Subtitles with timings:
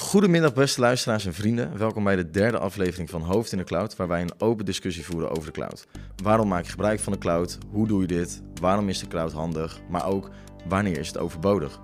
[0.00, 1.78] Goedemiddag beste luisteraars en vrienden.
[1.78, 5.04] Welkom bij de derde aflevering van Hoofd in de Cloud, waar wij een open discussie
[5.04, 5.86] voeren over de cloud.
[6.22, 7.58] Waarom maak je gebruik van de cloud?
[7.70, 8.42] Hoe doe je dit?
[8.60, 9.80] Waarom is de cloud handig?
[9.88, 10.30] Maar ook,
[10.68, 11.80] wanneer is het overbodig?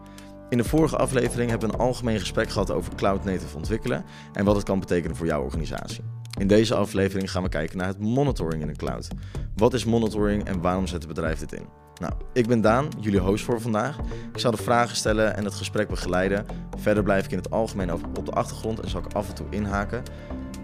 [0.49, 4.45] In de vorige aflevering hebben we een algemeen gesprek gehad over cloud native ontwikkelen en
[4.45, 6.16] wat het kan betekenen voor jouw organisatie.
[6.39, 9.09] In deze aflevering gaan we kijken naar het monitoring in de cloud.
[9.55, 11.67] Wat is monitoring en waarom zet het bedrijf dit in?
[12.01, 13.99] Nou, ik ben Daan, jullie host voor vandaag.
[14.33, 16.47] Ik zal de vragen stellen en het gesprek begeleiden.
[16.77, 19.47] Verder blijf ik in het algemeen op de achtergrond en zal ik af en toe
[19.51, 20.03] inhaken.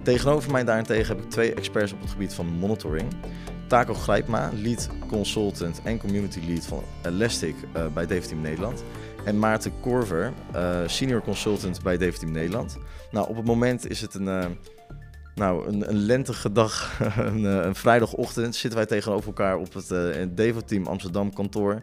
[0.02, 3.08] Tegenover mij daarentegen heb ik twee experts op het gebied van monitoring.
[3.68, 8.84] Taco Grijpma, lead consultant en community lead van Elastic uh, bij Team Nederland.
[9.24, 12.78] En Maarten Korver, uh, senior consultant bij Team Nederland.
[13.10, 14.26] Nou, op het moment is het een...
[14.26, 14.44] Uh,
[15.34, 19.90] nou, een, een lentige dag, een, eh, een, vrijdagochtend, zitten wij tegenover elkaar op het
[19.90, 21.82] uh, Devo-team Amsterdam kantoor.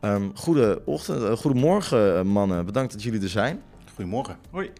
[0.00, 3.62] Um, goede ochtend, uh, goedemorgen mannen, bedankt dat jullie er zijn.
[3.94, 4.36] Goedemorgen.
[4.50, 4.70] Hoi.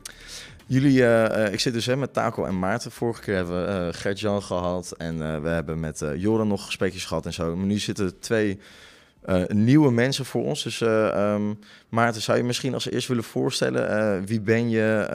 [0.67, 2.91] Jullie, uh, ik zit dus hè, met Taco en Maarten.
[2.91, 7.27] Vorige keer hebben we uh, Gert-Jan gehad en we hebben met Joran nog gesprekjes gehad
[7.27, 7.57] en zo.
[7.57, 8.59] Maar nu zitten twee
[9.49, 10.63] nieuwe mensen voor ons.
[10.63, 14.25] Dus um, Maarten, zou je misschien als eerst willen voorstellen?
[14.25, 15.07] wie ben je?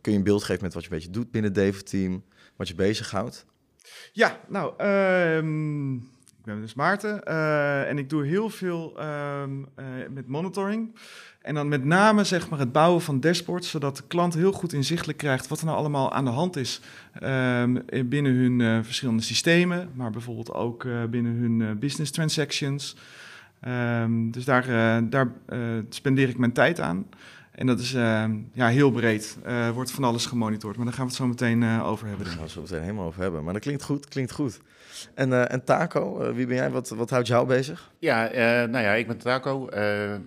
[0.00, 2.22] kun je een beeld geven met wat je een beetje doet binnen het Devo-team?
[2.56, 3.46] Wat je bezighoudt?
[4.12, 4.84] Ja, nou,
[5.36, 5.94] um,
[6.44, 10.94] ik ben dus Maarten uh, en ik doe heel veel um, uh, met monitoring.
[11.42, 14.72] En dan met name zeg maar, het bouwen van dashboards, zodat de klant heel goed
[14.72, 16.80] inzichtelijk krijgt wat er nou allemaal aan de hand is
[17.22, 22.96] um, binnen hun uh, verschillende systemen, maar bijvoorbeeld ook binnen hun business transactions.
[24.30, 24.66] dus daar,
[25.10, 25.32] daar
[25.88, 27.06] spendeer ik mijn tijd aan.
[27.54, 29.38] En dat is uh, ja, heel breed.
[29.46, 30.76] Uh, wordt van alles gemonitord.
[30.76, 32.24] Maar daar gaan we het zo meteen uh, over hebben.
[32.24, 33.44] Daar gaan we het zo meteen helemaal over hebben.
[33.44, 34.60] Maar dat klinkt goed, klinkt goed.
[35.14, 36.70] En, en Taco, wie ben jij?
[36.70, 37.92] Wat, wat houdt jou bezig?
[37.98, 38.28] Ja,
[38.66, 39.68] nou ja, ik ben Taco.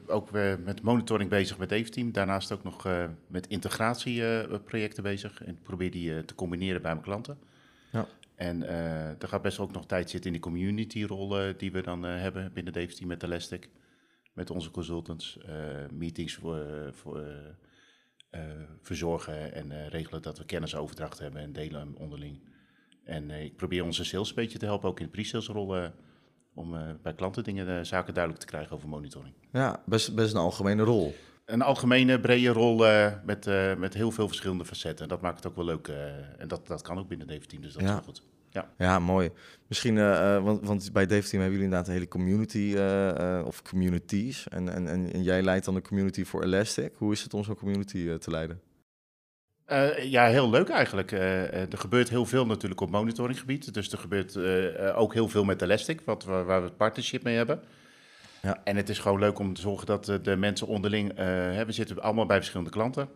[0.07, 0.31] ook
[0.63, 2.11] met monitoring bezig met Eventeam.
[2.11, 2.87] Daarnaast ook nog
[3.27, 5.43] met integratieprojecten bezig.
[5.43, 7.37] En ik probeer die te combineren bij mijn klanten.
[7.91, 8.07] Ja.
[8.35, 8.67] En
[9.19, 12.51] er gaat best wel ook nog tijd zitten in die community-rol die we dan hebben
[12.53, 13.69] binnen Eventeam met Elastic
[14.37, 15.53] met onze consultants, uh,
[15.91, 17.25] meetings voor, voor
[18.31, 18.41] uh,
[18.81, 22.39] verzorgen en regelen dat we kennisoverdracht hebben en delen onderling.
[23.03, 25.93] En ik probeer onze sales een beetje te helpen, ook in de pre-sales rollen,
[26.53, 29.33] om bij klanten dingen, zaken duidelijk te krijgen over monitoring.
[29.51, 31.15] Ja, best, best een algemene rol.
[31.45, 32.77] Een algemene, brede rol
[33.25, 33.45] met,
[33.77, 35.07] met heel veel verschillende facetten.
[35.07, 35.87] Dat maakt het ook wel leuk.
[36.37, 37.87] en dat, dat kan ook binnen Dave Team, dus dat ja.
[37.87, 38.23] is wel goed.
[38.49, 38.69] Ja.
[38.77, 39.31] ja, mooi.
[39.67, 43.61] Misschien, uh, want, want bij Dave Team hebben jullie inderdaad een hele community uh, of
[43.61, 44.47] communities.
[44.47, 46.93] En, en, en, jij leidt dan de community voor Elastic.
[46.95, 48.61] Hoe is het om zo'n community te leiden?
[50.01, 51.11] ja, heel leuk eigenlijk.
[51.11, 53.73] er gebeurt heel veel natuurlijk op monitoringgebied.
[53.73, 54.37] Dus er gebeurt
[54.95, 57.61] ook heel veel met Elastic, wat, waar, waar we het partnership mee hebben.
[58.41, 58.61] Ja.
[58.63, 61.15] En het is gewoon leuk om te zorgen dat de mensen onderling...
[61.15, 63.09] We zitten allemaal bij verschillende klanten.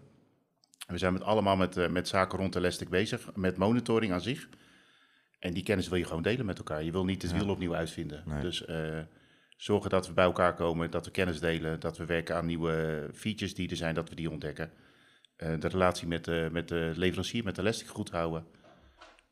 [0.87, 4.47] We zijn met allemaal met, met zaken rond Elastic bezig, met monitoring aan zich.
[5.41, 6.83] En die kennis wil je gewoon delen met elkaar.
[6.83, 8.23] Je wil niet het wiel opnieuw uitvinden.
[8.41, 8.99] Dus uh,
[9.57, 13.09] zorgen dat we bij elkaar komen, dat we kennis delen, dat we werken aan nieuwe
[13.13, 14.71] features die er zijn, dat we die ontdekken.
[15.37, 18.45] Uh, de relatie met de, met de leverancier, met Elastic goed houden.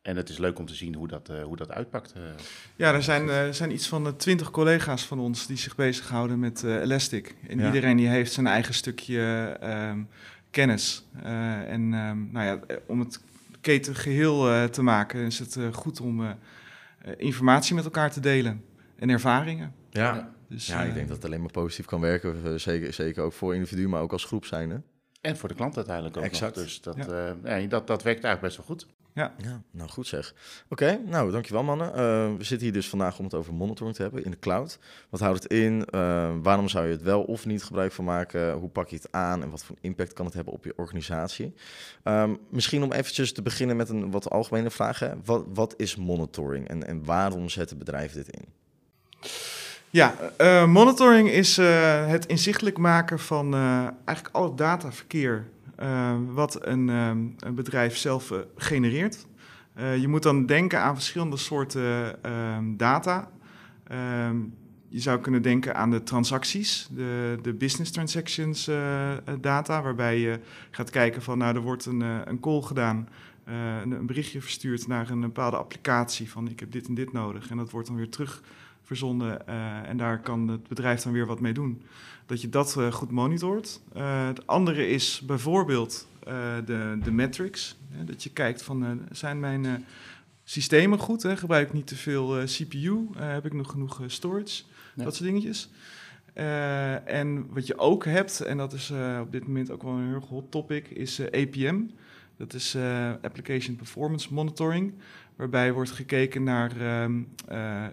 [0.02, 2.14] En het is leuk om te zien hoe dat, uh, hoe dat uitpakt.
[2.76, 6.64] Ja, er zijn, er zijn iets van twintig collega's van ons die zich bezighouden met
[6.64, 7.36] Elastic.
[7.47, 7.66] En ja.
[7.66, 10.08] iedereen die heeft zijn eigen stukje um,
[10.52, 11.06] kennis.
[11.24, 13.20] en um, nou ja, om het
[13.62, 16.31] keten geheel uh, te maken, is het uh, goed om uh,
[17.18, 18.64] informatie met elkaar te delen
[18.96, 19.74] en ervaringen.
[19.90, 23.34] Ja, dus, ja ik denk dat het alleen maar positief kan werken, zeker, zeker ook
[23.34, 24.70] voor individu, maar ook als groep zijn.
[24.70, 24.78] Hè?
[25.22, 26.56] En voor de klant uiteindelijk ook exact.
[26.56, 26.64] Nog.
[26.64, 27.36] Dus dat, ja.
[27.58, 27.68] ja.
[27.68, 28.88] dat, dat werkt eigenlijk best wel goed.
[29.19, 29.34] Ja.
[29.38, 30.34] ja, nou goed zeg.
[30.69, 31.88] Oké, nou dankjewel mannen.
[31.88, 31.96] Uh,
[32.38, 34.80] we zitten hier dus vandaag om het over monitoring te hebben in de cloud.
[35.09, 35.85] Wat houdt het in?
[35.96, 38.53] Uh, waarom zou je het wel of niet gebruik van maken?
[38.53, 41.53] Hoe pak je het aan en wat voor impact kan het hebben op je organisatie?
[42.03, 45.00] Um, misschien om eventjes te beginnen met een wat algemene vraag.
[45.00, 45.09] Hè.
[45.25, 48.46] Wat, wat is monitoring en, en waarom zetten bedrijven dit in?
[49.90, 51.58] Ja, uh, monitoring is
[52.08, 53.53] het inzichtelijk maken van
[54.06, 55.47] eigenlijk al het dataverkeer
[56.34, 59.28] wat een, um, een, bedrijf zelf uh, genereert.
[59.99, 63.31] Je moet dan denken aan verschillende soorten ehm, data.
[63.87, 64.37] Ehm,
[64.87, 68.70] je zou kunnen denken aan de transacties, de, de business transactions
[69.41, 70.40] data, waarbij je
[70.72, 73.09] gaat kijken van, nou, er wordt een, een call gedaan,
[73.46, 77.49] een, berichtje verstuurd naar een bepaalde applicatie van, ik heb dit en dit nodig.
[77.49, 78.41] En dat wordt dan weer terug
[78.90, 79.47] verzonden
[79.88, 81.82] en daar kan het bedrijf dan weer wat mee doen
[82.30, 83.82] dat je dat uh, goed monitort.
[83.97, 86.08] Uh, het andere is bijvoorbeeld
[86.66, 87.78] de, de metrics.
[87.91, 89.86] Hè, dat je kijkt van, zijn mijn
[90.44, 91.24] systemen goed?
[91.24, 91.38] Hè?
[91.38, 93.08] Gebruik ik niet te veel CPU?
[93.18, 94.64] heb ik nog genoeg storage?
[94.96, 95.70] Dat soort dingetjes.
[97.06, 100.26] en wat je ook hebt, en dat is op dit moment ook wel een heel
[100.30, 101.82] hot topic, is APM.
[102.40, 102.78] Dat is
[103.22, 104.94] Application Performance Monitoring,
[105.36, 107.22] waarbij wordt gekeken naar ehm,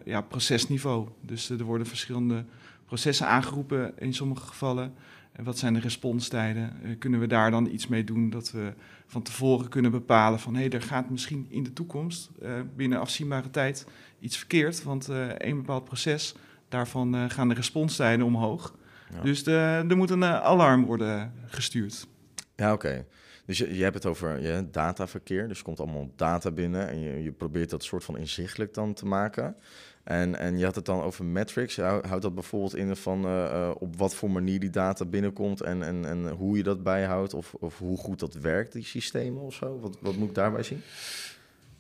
[0.04, 1.08] ja, procesniveau.
[1.20, 2.44] Dus er worden verschillende
[2.84, 4.94] processen aangeroepen in sommige gevallen.
[5.32, 6.72] En wat zijn de responstijden?
[6.98, 8.72] kunnen we daar dan iets mee doen dat we
[9.06, 12.30] van tevoren kunnen bepalen van hé, hey, er gaat misschien in de toekomst
[12.76, 13.86] binnen afzienbare tijd
[14.20, 15.08] iets verkeerd, want
[15.38, 16.34] een bepaald proces
[16.68, 18.74] daarvan uh, gaan de responstijden omhoog.
[19.22, 22.06] Dus de, er moet een uh, alarm worden gestuurd.
[22.56, 23.04] Ja, oké.
[23.46, 24.40] Dus je, je hebt het over
[24.70, 25.48] dataverkeer.
[25.48, 28.94] Dus er komt allemaal data binnen en je, je probeert dat soort van inzichtelijk dan
[28.94, 29.56] te maken.
[30.04, 31.76] En, en je had het dan over metrics.
[31.76, 36.04] Houdt dat bijvoorbeeld in van uh, op wat voor manier die data binnenkomt en, en,
[36.04, 39.78] en hoe je dat bijhoudt of, of hoe goed dat werkt, die systemen of zo?
[39.80, 40.82] Wat, wat moet ik daarbij zien?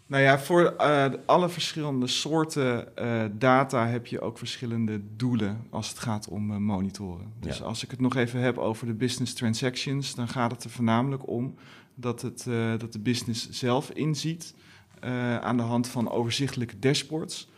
[0.08, 5.88] Nou ja, voor uh, alle verschillende soorten uh, data heb je ook verschillende doelen als
[5.88, 7.32] het gaat om uh, monitoren.
[7.40, 10.70] Dus als ik het nog even heb over de business transactions, dan gaat het er
[10.70, 11.54] voornamelijk om
[11.94, 12.44] dat, het,
[12.78, 14.54] dat de business zelf inziet
[15.40, 17.48] aan de hand van overzichtelijke dashboards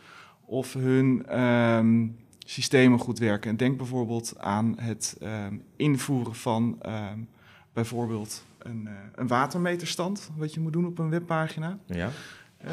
[0.45, 3.49] of hun um, systemen goed werken.
[3.49, 7.29] En denk bijvoorbeeld aan het um, invoeren van um,
[7.73, 11.77] bijvoorbeeld een, een watermeterstand, wat je moet doen op een webpagina.
[11.85, 12.09] Ja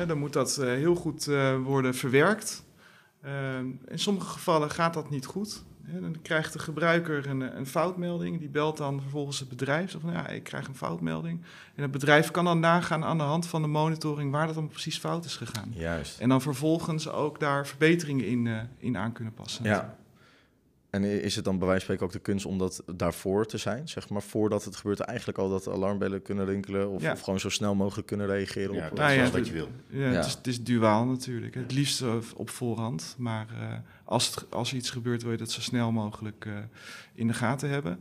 [0.06, 2.64] dan moet dat eh, heel goed eh, worden verwerkt.
[3.88, 5.64] In sommige gevallen gaat dat niet goed.
[5.82, 8.38] dan krijgt de gebruiker een, een, foutmelding.
[8.38, 9.90] Die belt dan vervolgens het bedrijf.
[9.90, 11.42] Zo van, ja, ik krijg een foutmelding.
[11.74, 14.30] En het bedrijf kan dan nagaan aan de hand van de monitoring...
[14.32, 15.72] waar dat dan precies fout is gegaan.
[15.74, 16.20] Juist.
[16.20, 19.64] En dan vervolgens ook daar verbeteringen in, in aan kunnen passen.
[19.64, 19.96] Ja,
[20.96, 23.58] en is het dan bij wijze van spreken ook de kunst om dat daarvoor te
[23.58, 23.88] zijn?
[23.88, 27.48] Zeg maar voordat het gebeurt, eigenlijk al dat alarmbellen kunnen rinkelen of, of gewoon zo
[27.48, 29.68] snel mogelijk kunnen reageren ja, op wat je wil.
[29.88, 31.54] Ja, Het, is, het, is, duaal natuurlijk.
[31.54, 33.14] Het liefst uh, op voorhand.
[33.18, 33.72] Maar uh,
[34.04, 36.54] als, het, als er iets gebeurt, wil je dat zo snel mogelijk uh,
[37.14, 37.98] in de gaten hebben.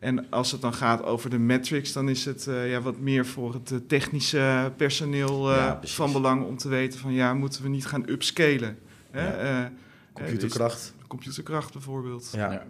[0.00, 3.54] En als het dan gaat over de metrics, dan is het ja, wat meer voor
[3.54, 8.08] het technische personeel ja, van belang om te weten van ja, moeten we niet gaan
[8.08, 8.78] upscalen.
[9.10, 9.68] Hè?
[10.12, 12.30] Computerkracht computerkracht bijvoorbeeld.
[12.32, 12.52] Ja.
[12.52, 12.66] ja.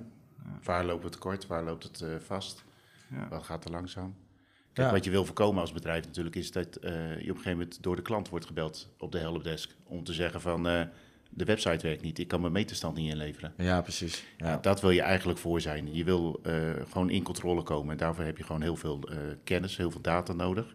[0.63, 2.65] Waar loopt het kort, waar loopt het uh, vast?
[3.11, 3.29] Ja.
[3.29, 4.15] Wat gaat er langzaam?
[4.73, 7.51] Kijk, Wat je wil voorkomen als bedrijf natuurlijk is dat uh, je op een gegeven
[7.51, 10.83] moment door de klant wordt gebeld op de helpdesk om te zeggen van uh,
[11.31, 13.53] de website werkt niet, ik kan mijn meterstand niet inleveren.
[13.57, 14.25] Ja, precies.
[14.37, 14.57] Ja.
[14.57, 15.95] dat wil je eigenlijk voor zijn.
[15.95, 16.41] Je wil
[16.91, 19.09] gewoon in controle komen en daarvoor heb je gewoon heel veel
[19.45, 20.75] kennis, heel veel data nodig.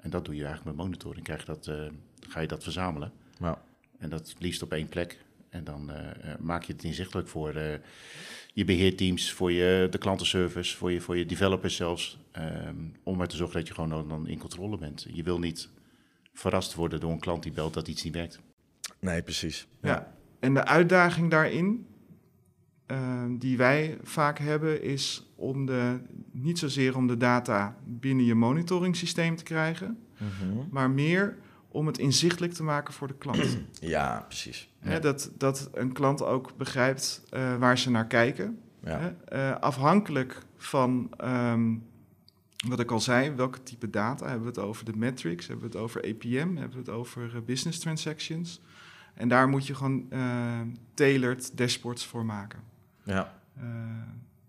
[0.00, 1.24] En dat doe je eigenlijk met monitoring.
[1.24, 1.70] Krijg je dat,
[2.28, 3.12] ga je dat verzamelen.
[3.38, 3.62] Ja.
[3.98, 5.18] En dat liefst op één plek.
[5.50, 5.96] En dan uh,
[6.40, 7.62] maak je het inzichtelijk voor uh,
[8.52, 12.18] je beheerteams, voor je, de klantenservice, voor je, voor je developers zelfs.
[12.66, 15.06] Um, om er te zorgen dat je gewoon dan in controle bent.
[15.12, 15.68] Je wil niet
[16.32, 18.40] verrast worden door een klant die belt dat iets niet werkt.
[19.00, 19.66] Nee, precies.
[19.82, 20.14] Ja, ja.
[20.40, 21.86] en de uitdaging daarin,
[22.86, 26.00] uh, die wij vaak hebben, is om de,
[26.32, 30.68] niet zozeer om de data binnen je monitoring systeem te krijgen, mm -hmm.
[30.70, 31.36] maar meer
[31.72, 33.58] om het inzichtelijk te maken voor de klant.
[33.80, 34.70] Ja, precies.
[34.82, 34.98] Ja.
[34.98, 38.60] dat, dat een klant ook begrijpt uh, waar ze naar kijken.
[38.84, 39.14] Ja.
[39.32, 41.88] Uh, afhankelijk van um,
[42.68, 45.72] wat ik al zei, welke type data hebben we het over de metrics, hebben we
[45.72, 48.60] het over APM, hebben we het over uh, business transactions.
[49.14, 50.08] En daar moet je gewoon
[50.94, 52.60] tailored dashboards voor maken.
[53.02, 53.40] Ja.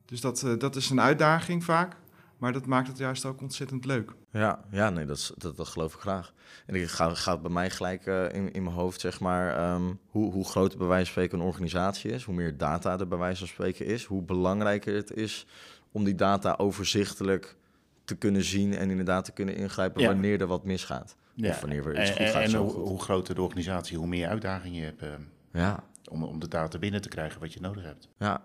[0.05, 1.95] dus dat, dat is een uitdaging vaak.
[2.41, 4.11] Maar dat maakt het juist ook ontzettend leuk.
[4.31, 6.33] Ja, ja nee, dat, dat, dat geloof ik graag.
[6.65, 9.99] En ik ga, gaat bij mij gelijk uh, in, in mijn hoofd, zeg maar, um,
[10.07, 13.17] hoe, hoe groter bij wijze van spreken een organisatie is, hoe meer data er bij
[13.17, 15.45] wijze van spreken is, hoe belangrijker het is
[15.91, 17.55] om die data overzichtelijk
[18.03, 20.07] te kunnen zien en inderdaad te kunnen ingrijpen ja.
[20.07, 21.15] wanneer er wat misgaat.
[21.33, 21.49] Ja.
[21.49, 22.43] Of wanneer er iets goed gaat.
[22.43, 25.03] En, hoe, hoe, groter de organisatie, hoe meer uitdagingen je hebt.
[25.03, 25.09] Uh,
[25.53, 25.83] ja.
[26.09, 28.09] om, om de data binnen te krijgen wat je nodig hebt.
[28.17, 28.41] Ja,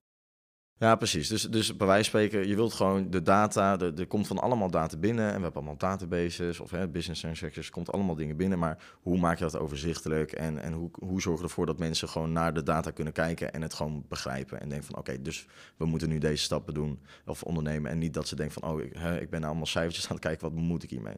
[0.78, 1.28] ja, precies.
[1.28, 4.38] Dus, dus bij wijze van spreken, je wilt gewoon de data, de, er komt van
[4.38, 8.36] allemaal data binnen en we hebben allemaal databases of hè, business transactions, komt allemaal dingen
[8.36, 11.78] binnen, maar hoe maak je dat overzichtelijk en, en hoe, hoe zorg je ervoor dat
[11.78, 15.22] mensen gewoon naar de data kunnen kijken en het gewoon begrijpen en denken van oké,
[15.22, 18.70] dus we moeten nu deze stappen doen of ondernemen en niet dat ze denken van
[18.70, 21.16] oh, ik, hè, ik ben nou allemaal cijfertjes aan het kijken, wat moet ik hiermee?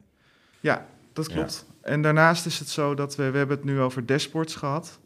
[0.61, 1.67] Ja, dat klopt.
[1.81, 4.99] En daarnaast is het zo dat we, we hebben het nu over dashboards gehad.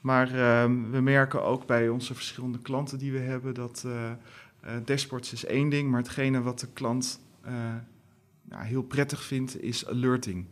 [0.00, 4.70] Maar uh, we merken ook bij onze verschillende klanten die we hebben dat uh, uh,
[4.84, 7.20] dashboards is één ding, maar hetgene wat de klant
[8.42, 10.46] nou, heel prettig vindt is alerting.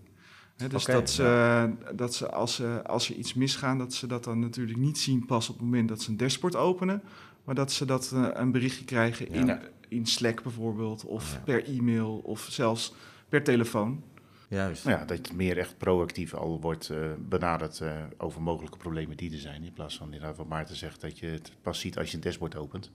[0.57, 1.93] He, dus okay, dat, ze, ja.
[1.93, 5.27] dat ze, als, ze als er iets misgaan, dat ze dat dan natuurlijk niet zien
[5.27, 7.03] pas op het moment dat ze een dashboard openen,
[7.45, 9.41] maar dat ze dat een berichtje krijgen ja.
[9.41, 11.39] in, in Slack bijvoorbeeld, of ja.
[11.45, 12.95] per e-mail, of zelfs
[13.29, 14.03] per telefoon.
[14.49, 14.85] Juist.
[14.85, 19.17] Nou ja, dat het meer echt proactief al wordt uh, benaderd uh, over mogelijke problemen
[19.17, 19.65] die er zijn.
[19.65, 22.23] In plaats van inderdaad wat Maarten zegt, dat je het pas ziet als je een
[22.23, 22.91] dashboard opent.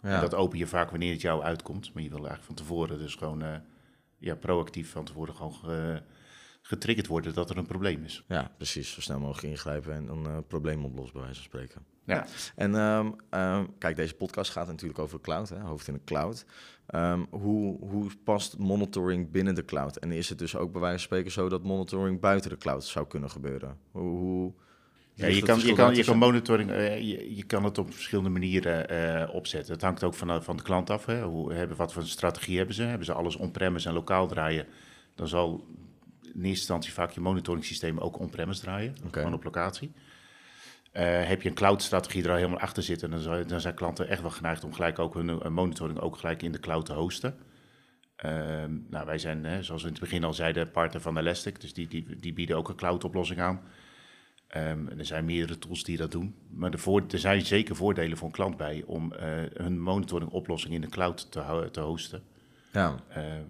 [0.00, 1.94] En dat open je vaak wanneer het jou uitkomt.
[1.94, 3.62] Maar je wil eigenlijk van tevoren dus gewoon
[4.18, 6.00] ja, proactief van tevoren gewoon
[6.62, 8.24] getriggerd worden dat er een probleem is.
[8.28, 8.92] Ja, precies.
[8.92, 11.84] Zo snel mogelijk ingrijpen en een uh, probleem oplossen, bij wijze van spreken.
[12.04, 12.26] Ja.
[12.56, 16.04] En ehm, ehm, kijk, deze podcast gaat natuurlijk over de cloud, hè, hoofd in de
[16.04, 16.44] cloud.
[16.86, 19.96] Ehm, hoe, hoe past monitoring binnen de cloud?
[19.96, 22.84] En is het dus ook bij wijze van spreken zo dat monitoring buiten de cloud
[22.84, 23.78] zou kunnen gebeuren?
[23.90, 24.52] Hoe, hoe
[25.14, 28.30] ja, je, kan, je, kan, je kan monitoring, uh, je, je, kan het op verschillende
[28.30, 29.72] manieren uh, opzetten.
[29.72, 31.06] Het hangt ook van, van de klant af.
[31.06, 31.22] Hè.
[31.22, 32.82] Hoe, hebben, wat voor strategie hebben ze?
[32.82, 34.66] Hebben ze alles on-premise en lokaal draaien?
[35.14, 35.64] Dan zal
[36.34, 39.92] in eerste instantie vaak je monitoring systeem ook on-premise draaien, gewoon op locatie.
[40.92, 44.20] Uh, heb je een cloud-strategie er al helemaal achter zitten, dan, dan, zijn klanten echt
[44.20, 47.38] wel geneigd om gelijk ook hun monitoring ook gelijk in de cloud te hosten.
[48.24, 48.30] Uh,
[48.88, 51.74] nou, wij zijn, hè, zoals we in het begin al zeiden, partner van Elastic, dus
[51.74, 53.60] die, die, die bieden ook een cloud-oplossing aan.
[54.56, 58.26] Um, er zijn meerdere tools die dat doen, maar voor, er zijn zeker voordelen voor
[58.26, 59.18] een klant bij om uh,
[59.54, 62.22] hun monitoring-oplossing in de cloud te, te hosten.
[62.72, 62.94] Ja.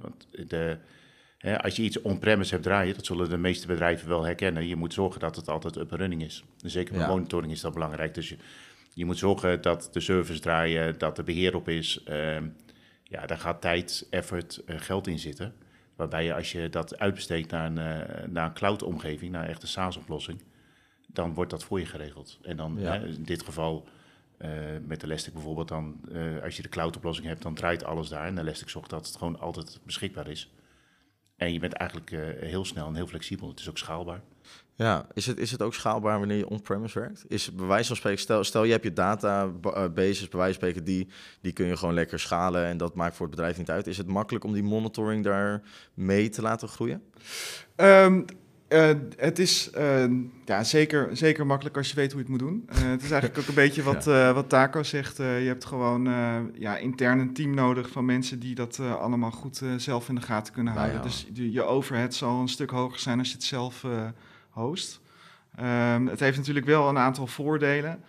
[0.00, 0.78] Want de,
[1.42, 4.66] als je iets on-premise hebt draaien, dat zullen de meeste bedrijven wel herkennen.
[4.66, 6.44] Je moet zorgen dat het altijd up running is.
[6.56, 8.14] Zeker met monitoring is dat belangrijk.
[8.14, 8.36] Dus je,
[8.94, 12.02] je, moet zorgen dat de service draaien, dat er beheer op is.
[12.08, 12.36] Uh,
[13.02, 15.54] ja, daar gaat tijd, effort, uh, geld in zitten.
[15.96, 19.66] Waarbij je als je dat uitbesteedt naar een, uh, naar een cloud-omgeving, naar een echte
[19.66, 20.42] SaaS-oplossing,
[21.06, 22.38] dan wordt dat voor je geregeld.
[22.42, 23.88] En dan in dit geval
[24.38, 24.48] uh,
[24.86, 26.00] met Elastic bijvoorbeeld, dan,
[26.42, 28.26] als je de cloud-oplossing hebt, dan draait alles daar.
[28.26, 30.50] En Elastic zorgt dat het gewoon altijd beschikbaar is.
[31.36, 33.48] En je bent eigenlijk uh, heel snel en heel flexibel.
[33.48, 34.20] Het is ook schaalbaar.
[34.74, 37.24] Ja, is het, is het ook schaalbaar wanneer je on-premise werkt?
[37.28, 39.58] Is bij wijze van spreken, stel, stel je hebt je databases,
[39.92, 41.08] bij wijze van spreken, die,
[41.40, 43.86] die kun je gewoon lekker schalen en dat maakt voor het bedrijf niet uit.
[43.86, 45.62] Is het makkelijk om die monitoring daar
[45.94, 47.02] mee te laten groeien?
[47.76, 48.24] Um,
[48.72, 50.04] uh, het is uh,
[50.44, 52.68] ja, zeker, zeker makkelijk als je weet hoe je het moet doen.
[52.68, 54.32] Uh, het is eigenlijk ook een beetje wat, ja.
[54.32, 55.16] wat Taco zegt.
[55.16, 56.04] je hebt gewoon
[56.54, 60.52] ja, intern een team nodig van mensen die dat allemaal goed zelf in de gaten
[60.52, 60.96] kunnen houden.
[60.96, 61.02] Ja.
[61.02, 63.86] Dus de, je overhead zal een stuk hoger zijn als je het zelf
[64.50, 65.00] host.
[65.60, 68.00] Um, het heeft natuurlijk wel een aantal voordelen.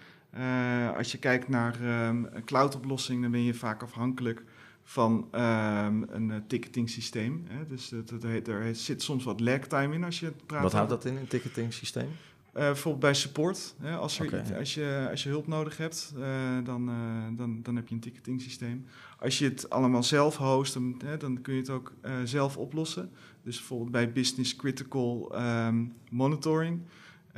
[0.98, 4.44] als je kijkt naar um, een cloud-oplossing, dan ben je vaak afhankelijk
[4.84, 7.44] van um, een uh, ticketing systeem.
[7.48, 7.68] Hè?
[7.68, 10.62] Dus dat, dat heet, er zit soms wat lag time in als je praat.
[10.62, 12.10] Wat houdt dat in, een ticketing systeem?
[12.56, 13.76] Uh, bijvoorbeeld bij support.
[13.80, 13.96] Hè?
[13.96, 14.58] Als, er, okay.
[14.58, 16.26] als, je, als je hulp nodig hebt, uh,
[16.64, 16.92] dan,
[17.36, 18.86] dan, dan heb je een ticketing systeem.
[19.20, 23.10] Als je het allemaal zelf host, dan, hè, dan kun je het ook zelf oplossen.
[23.44, 26.82] Dus bijvoorbeeld bij business critical um, monitoring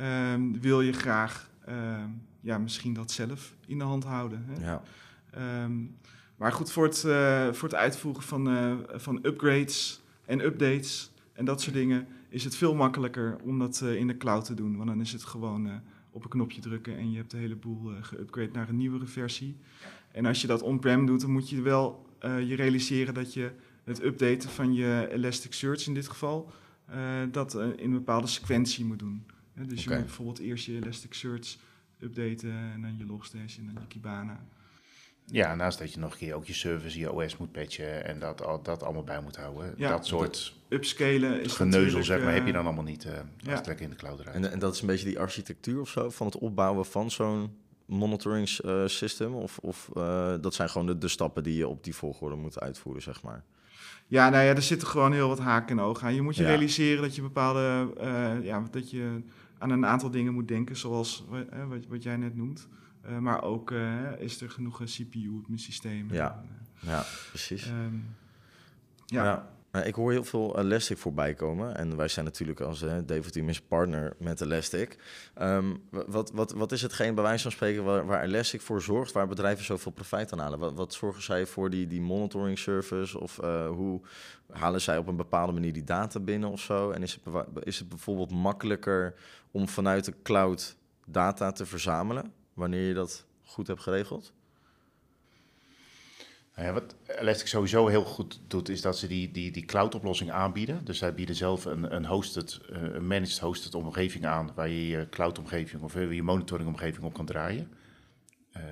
[0.00, 1.50] um, wil je graag
[2.40, 4.44] ja, misschien dat zelf in de hand houden.
[4.46, 4.64] Hè?
[4.64, 4.82] Ja.
[6.36, 11.44] Maar goed, voor het, uh, voor het uitvoeren van, uh, van upgrades en updates en
[11.44, 14.76] dat soort dingen is het veel makkelijker om dat uh, in de cloud te doen.
[14.76, 17.90] Want dan is het gewoon op een knopje drukken en je hebt de hele boel
[18.00, 19.56] geupgrade naar een nieuwere versie.
[20.12, 23.50] En als je dat on-prem doet, dan moet je wel je realiseren dat je
[23.84, 26.52] het updaten van je Elasticsearch in dit geval,
[27.30, 29.26] dat in een bepaalde sequentie moet doen.
[29.54, 29.82] dus okay.
[29.82, 31.56] je moet bijvoorbeeld eerst je Elasticsearch
[32.00, 34.40] updaten en dan je Logstash en dan je Kibana.
[35.30, 38.18] Ja, naast dat je nog een keer ook je service, je OS moet patchen en
[38.18, 39.74] dat, al, dat allemaal bij moet houden.
[39.76, 43.12] Ja, dat soort upscalen is geneuzel, zeg maar, heb je dan allemaal niet uh,
[43.52, 43.74] als ja.
[43.78, 46.38] in de cloud En, en, dat is een beetje die architectuur of zo van het
[46.38, 47.50] opbouwen van zo'n
[47.86, 49.34] monitoring uh, system?
[49.34, 52.60] Of, of uh, dat zijn gewoon de, de stappen die je op die volgorde moet
[52.60, 53.44] uitvoeren, zeg maar?
[54.06, 56.14] Ja, nou ja, er zitten gewoon heel wat haken en ogen aan.
[56.14, 56.48] Je moet je ja.
[56.48, 57.92] realiseren dat je bepaalde,
[58.42, 59.22] ja, dat je
[59.58, 61.24] aan een aantal dingen moet denken, zoals
[61.68, 62.68] wat, wat jij net noemt.
[63.08, 66.12] Uh, maar ook uh, is er genoeg CPU op mijn systeem.
[66.12, 66.44] Ja,
[66.80, 67.66] ja precies.
[67.66, 68.16] Um,
[69.06, 69.24] ja.
[69.24, 69.54] ja.
[69.84, 71.76] Ik hoor heel veel Elastic voorbij komen.
[71.76, 74.98] En wij zijn natuurlijk als uh, David Team is partner met Elastic.
[75.42, 79.12] Um, wat, wat, wat is hetgeen bij wijze van spreken waar, waar, Elastic voor zorgt,
[79.12, 80.58] waar bedrijven zoveel profijt aan halen?
[80.58, 83.20] Wat, wat zorgen zij voor die, die monitoring service?
[83.20, 84.00] Of uh, hoe
[84.52, 86.90] halen zij op een bepaalde manier die data binnen of zo?
[86.90, 89.14] En is het, is het bijvoorbeeld makkelijker
[89.50, 92.32] om vanuit de cloud data te verzamelen?
[92.56, 94.32] Wanneer je dat goed hebt geregeld?
[96.54, 100.30] Nou ja, wat Elastic sowieso heel goed doet, is dat ze die, die, die cloud-oplossing
[100.30, 100.84] aanbieden.
[100.84, 104.86] Dus zij bieden zelf een, een hosted, eh, een managed hosted omgeving aan, waar je
[104.86, 107.72] je cloud-omgeving of je monitoring-omgeving op kan draaien.
[108.56, 108.62] Uh,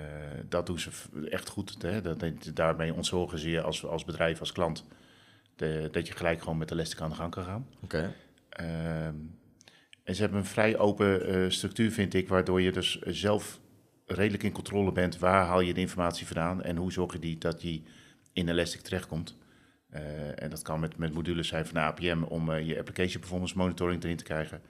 [0.48, 0.90] dat doen ze
[1.30, 1.82] echt goed.
[1.82, 2.00] Hè?
[2.00, 2.24] Dat,
[2.54, 4.84] daarmee ontzorgen ze je als, als bedrijf, als klant,
[5.56, 7.66] de, dat je gelijk gewoon met Elastic aan de gang kan gaan.
[7.82, 7.84] Oké.
[7.84, 8.66] Okay.
[8.66, 9.06] Uh,
[10.04, 13.60] en ze hebben een vrij open uh, structuur, vind ik, waardoor je dus zelf
[14.06, 17.38] redelijk in controle bent, waar haal je de informatie vandaan en hoe zorg je die,
[17.38, 17.82] dat die
[18.32, 19.36] in Elastic terechtkomt.
[19.94, 23.20] Uh, en dat kan met, met modules zijn van de APM om uh, je application
[23.20, 24.60] performance monitoring erin te krijgen.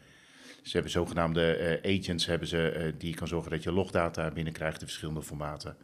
[0.62, 4.86] Ze hebben zogenaamde uh, agents hebben ze, die kan zorgen dat je logdata binnenkrijgt in
[4.86, 5.76] verschillende formaten.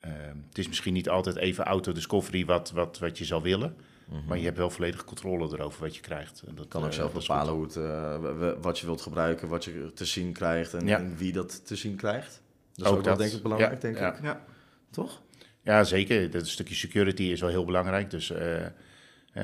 [0.00, 3.76] Ehm, het is misschien niet altijd even auto-discovery wat, wat, wat je zou willen.
[4.08, 4.26] Mhm.
[4.26, 6.42] Maar je hebt wel volledige controle erover wat je krijgt.
[6.46, 10.04] En dat kan ook zelf bepalen hoe het, wat je wilt gebruiken, wat je te
[10.04, 12.41] zien krijgt en, en wie dat te zien ook,
[12.74, 14.22] dat is ook dat, denk ik belangrijk, denk ik.
[14.22, 14.44] Ja.
[14.90, 15.22] Toch?
[15.62, 16.30] Ja, zeker.
[16.30, 18.10] Dat stukje security is wel heel belangrijk.
[18.10, 18.66] Dus uh,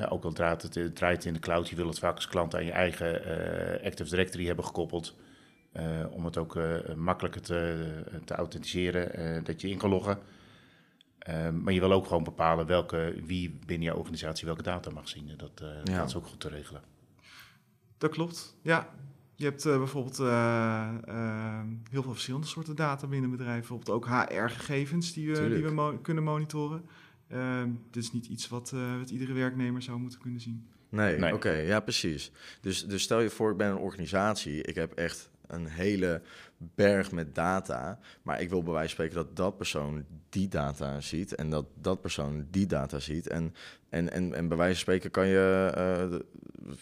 [0.08, 2.64] ook al draait het, draait in de cloud, je wil het vaak als klant aan
[2.64, 3.14] je eigen
[3.84, 5.16] Active Directory hebben gekoppeld.
[6.10, 6.58] om het ook
[6.96, 7.86] makkelijker te,
[8.24, 10.18] te authenticeren, dat je in kan loggen.
[11.28, 15.08] Ehm, maar je wil ook gewoon bepalen welke, wie binnen je organisatie welke data mag
[15.08, 15.34] zien.
[15.36, 16.82] Dat, uh, dat is ook goed te regelen.
[17.98, 18.88] Dat klopt, ja.
[19.38, 20.90] Je hebt uh, bijvoorbeeld uh,
[21.90, 23.58] heel veel verschillende soorten data binnen bedrijven.
[23.58, 26.84] Bijvoorbeeld ook HR-gegevens die, we, die we mo kunnen monitoren.
[27.28, 30.66] Ehm, dit is niet iets wat, wat iedere werknemer zou moeten kunnen zien.
[30.88, 31.34] Nee, nee.
[31.34, 32.32] oké, ja precies.
[32.60, 34.62] Dus, dus stel je voor, ik ben een organisatie.
[34.62, 36.22] Ik heb echt een hele
[36.58, 37.98] berg met data.
[38.22, 41.66] Maar ik wil bij wijze van spreken dat dat persoon die data ziet en dat
[41.80, 43.28] dat persoon die data ziet.
[43.28, 43.54] En,
[43.88, 45.72] en, en, en bij wijze van spreken kan je
[46.12, 46.18] uh,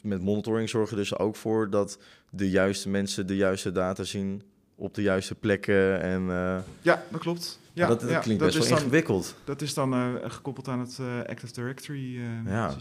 [0.02, 1.99] met monitoring zorgen dus ook voor dat
[2.30, 4.42] de juiste mensen de juiste data zien
[4.75, 6.00] op de juiste plekken.
[6.00, 7.58] En, uh, ja, dat klopt.
[7.73, 9.35] Ja, dat, dat klinkt best wel ingewikkeld.
[9.44, 12.75] Dat is dan uh, gekoppeld aan het Active Directory ja.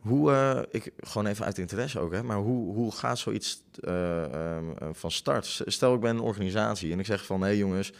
[0.00, 3.92] Hoe, uh, ik, gewoon even uit interesse ook, hè, maar hoe, hoe gaat zoiets uh,
[4.34, 4.56] uh,
[4.92, 5.62] van start?
[5.66, 7.92] Stel, ik ben een organisatie en ik zeg van, hé hey jongens,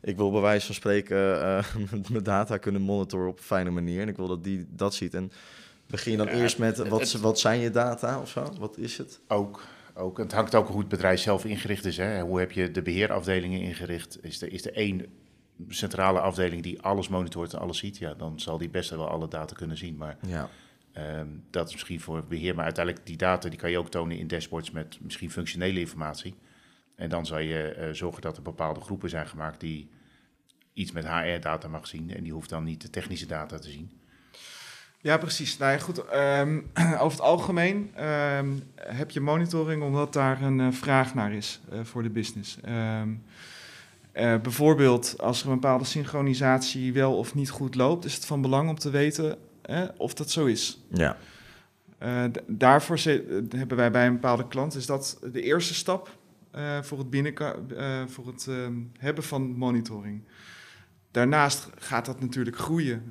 [0.00, 1.16] ik wil bij wijze van spreken
[2.10, 5.14] mijn data kunnen monitoren op een fijne manier en ik wil dat die dat ziet.
[5.14, 5.32] En
[5.86, 8.52] begin je dan eerst met, wat, wat zijn je data of zo?
[8.58, 9.20] Wat is het?
[9.28, 9.62] Ook,
[9.94, 10.18] ook.
[10.18, 11.96] Het hangt ook hoe het bedrijf zelf ingericht is.
[11.96, 12.20] Hè.
[12.20, 14.18] Hoe heb je de beheerafdelingen ingericht?
[14.22, 15.06] Is er, is er één
[15.68, 17.98] centrale afdeling die alles monitort en alles ziet?
[17.98, 20.16] Ja, dan zal die best wel alle data kunnen zien, maar...
[20.26, 20.48] Ja
[20.96, 24.18] Ehm, dat is misschien voor beheer, maar uiteindelijk die data die kan je ook tonen
[24.18, 26.34] in dashboards met misschien functionele informatie.
[26.94, 29.88] En dan zal je uh, zorgen dat er bepaalde groepen zijn gemaakt die
[30.72, 32.14] iets met HR-data mag zien.
[32.14, 33.90] En die hoeft dan niet de technische data te zien.
[35.00, 35.58] Ja, precies.
[35.58, 36.02] Nou goed.
[36.14, 36.70] Um,
[37.02, 41.80] over het algemeen um, heb je monitoring omdat daar een uh, vraag naar is uh,
[41.84, 42.58] voor de business.
[44.42, 48.68] Bijvoorbeeld als er een bepaalde synchronisatie wel of niet goed loopt, is het van belang
[48.68, 49.38] om te weten
[49.96, 50.80] of dat zo is.
[50.88, 51.16] Ja.
[52.02, 52.98] Uh, daarvoor
[53.48, 56.18] hebben wij bij een bepaalde klant, is dat de eerste stap
[56.54, 57.34] uh, voor het, binnen,
[57.72, 60.22] uh, voor het ehm, hebben van monitoring.
[61.10, 63.02] Daarnaast gaat dat natuurlijk groeien.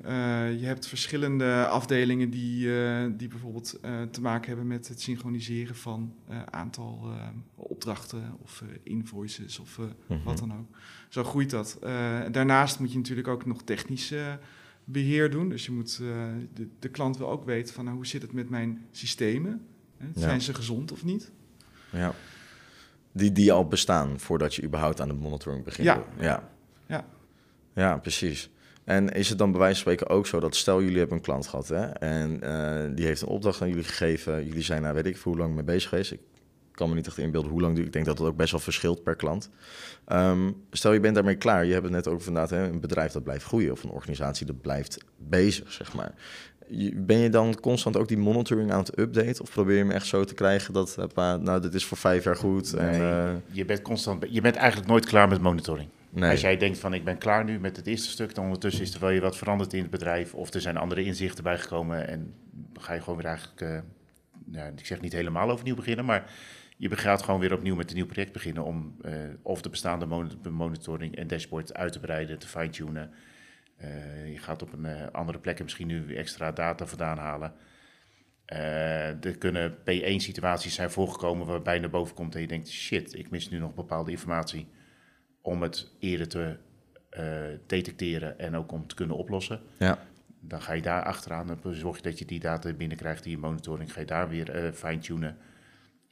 [0.60, 2.70] je hebt verschillende afdelingen die,
[3.16, 3.80] die bijvoorbeeld
[4.12, 6.16] te maken hebben met het synchroniseren van
[6.50, 7.12] aantal
[7.56, 10.78] opdrachten of invoices of mm wat dan ook.
[11.10, 11.78] Zo groeit dat.
[12.32, 14.40] daarnaast moet je natuurlijk ook nog technische
[14.86, 15.50] beheer doen.
[15.50, 18.34] Dus je moet, uh, de, de, klant wil ook weten van nou, hoe zit het
[18.34, 19.66] met mijn systemen?
[19.98, 20.08] Hè?
[20.16, 21.32] Zijn ze gezond of niet?
[21.90, 22.14] Ja.
[23.12, 25.88] Die, die al bestaan voordat je überhaupt aan de monitoring begint.
[25.88, 26.04] Ja.
[26.20, 26.50] Ja.
[26.88, 27.06] ja.
[27.74, 28.50] ja, precies.
[28.84, 31.24] En is het dan bij wijze van spreken ook zo dat stel jullie hebben een
[31.24, 34.46] klant gehad hè, en uh, die heeft een opdracht aan jullie gegeven.
[34.46, 36.12] Jullie zijn daar weet ik voor hoe lang mee bezig geweest.
[36.12, 36.20] Ik
[36.76, 37.88] kan me niet echt inbeelden hoe lang duurt.
[37.88, 39.50] Ik denk dat het ook best wel verschilt per klant.
[40.08, 41.66] Um, stel je bent daarmee klaar.
[41.66, 44.46] Je hebt het net ook inderdaad hè, een bedrijf dat blijft groeien of een organisatie
[44.46, 46.14] dat blijft bezig, zeg maar.
[46.94, 49.42] Ben je dan constant ook die monitoring aan het updaten?
[49.42, 52.36] Of probeer je hem echt zo te krijgen dat, nou, dit is voor vijf jaar
[52.36, 52.74] goed?
[52.76, 53.56] Nee, en, uh...
[53.56, 55.90] je bent constant, je bent eigenlijk nooit klaar met monitoring.
[56.10, 56.32] Nee.
[56.32, 58.94] Als jij denkt van ik ben klaar nu met het eerste stuk, dan ondertussen is
[58.94, 62.34] er wel je wat veranderd in het bedrijf of er zijn andere inzichten bijgekomen en
[62.52, 63.78] dan ga je gewoon weer eigenlijk, uh,
[64.52, 66.32] ja, ik zeg niet helemaal overnieuw beginnen, maar
[66.78, 70.30] je gaat gewoon weer opnieuw met een nieuw project beginnen om uh, of de bestaande
[70.50, 73.12] monitoring en dashboard uit te breiden, te fine-tunen.
[73.82, 77.54] Uh, je gaat op een uh, andere plek misschien nu extra data vandaan halen.
[78.46, 83.30] er kunnen P1-situaties zijn voorgekomen waarbij je naar boven komt en je denkt: shit, ik
[83.30, 84.68] mis nu nog bepaalde informatie
[85.42, 86.58] om het eerder te
[87.68, 89.60] detecteren en ook om te kunnen oplossen.
[89.78, 90.00] Ja.
[90.40, 93.94] Dan ga je daar achteraan en zorg je dat je die data binnenkrijgt, die monitoring,
[93.94, 95.38] ga je daar weer fine-tunen.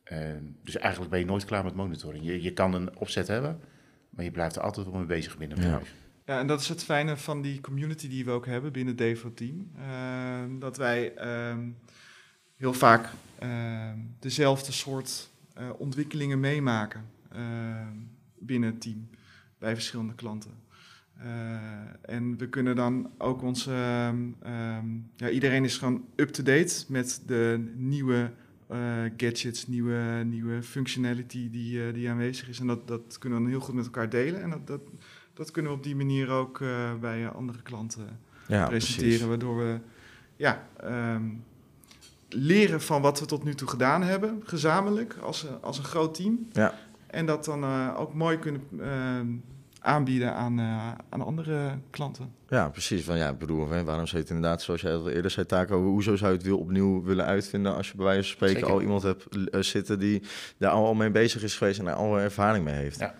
[0.04, 2.26] Ehm, dus eigenlijk ben je nooit klaar met monitoring.
[2.26, 3.60] Je, je kan een opzet hebben,
[4.10, 5.94] maar je blijft er altijd wel mee bezig binnen het bedrijf.
[6.26, 6.40] Ja.
[6.40, 9.72] en dat is het fijne van die community die we ook hebben binnen Devo Team.
[9.78, 11.70] Ehm, dat wij ehm,
[12.58, 13.10] heel vaak
[14.20, 17.06] dezelfde soort uh, ontwikkelingen meemaken
[18.40, 19.10] binnen het team
[19.58, 20.52] bij verschillende klanten.
[21.18, 21.26] Uh,
[22.02, 23.72] en we kunnen dan ook onze.
[25.16, 28.43] ja, iedereen is gewoon up-to-date met de nieuwe uh,
[29.18, 32.60] gadgets, nieuwe, nieuwe functionality die, uh, die aanwezig is.
[32.60, 34.42] En dat, dat kunnen we dan heel goed met elkaar delen.
[34.42, 34.82] En dat, dat,
[35.34, 39.10] dat kunnen we op die manier ook uh, bij andere klanten ja, presenteren.
[39.10, 39.28] Precies.
[39.28, 39.80] Waardoor we
[40.36, 41.44] ja, um,
[42.30, 46.48] leren van wat we tot nu toe gedaan hebben, gezamenlijk, als, als een groot team.
[46.52, 46.74] Ja.
[47.08, 49.28] En dat dan ook mooi kunnen ehm,
[49.84, 50.60] aanbieden aan,
[51.10, 52.36] aan andere klanten.
[52.50, 53.04] Ja, precies.
[53.04, 55.84] Van, ja, ik bedoel, waarom zou je het inderdaad, zoals jij al eerder zei, Taco,
[55.84, 58.82] hoezo zou je het wil opnieuw willen uitvinden als je bij wijze van spreken al
[58.82, 59.28] iemand hebt
[59.60, 60.22] zitten die
[60.58, 63.00] daar al mee bezig is geweest en daar al ervaring mee heeft.
[63.00, 63.16] Ja.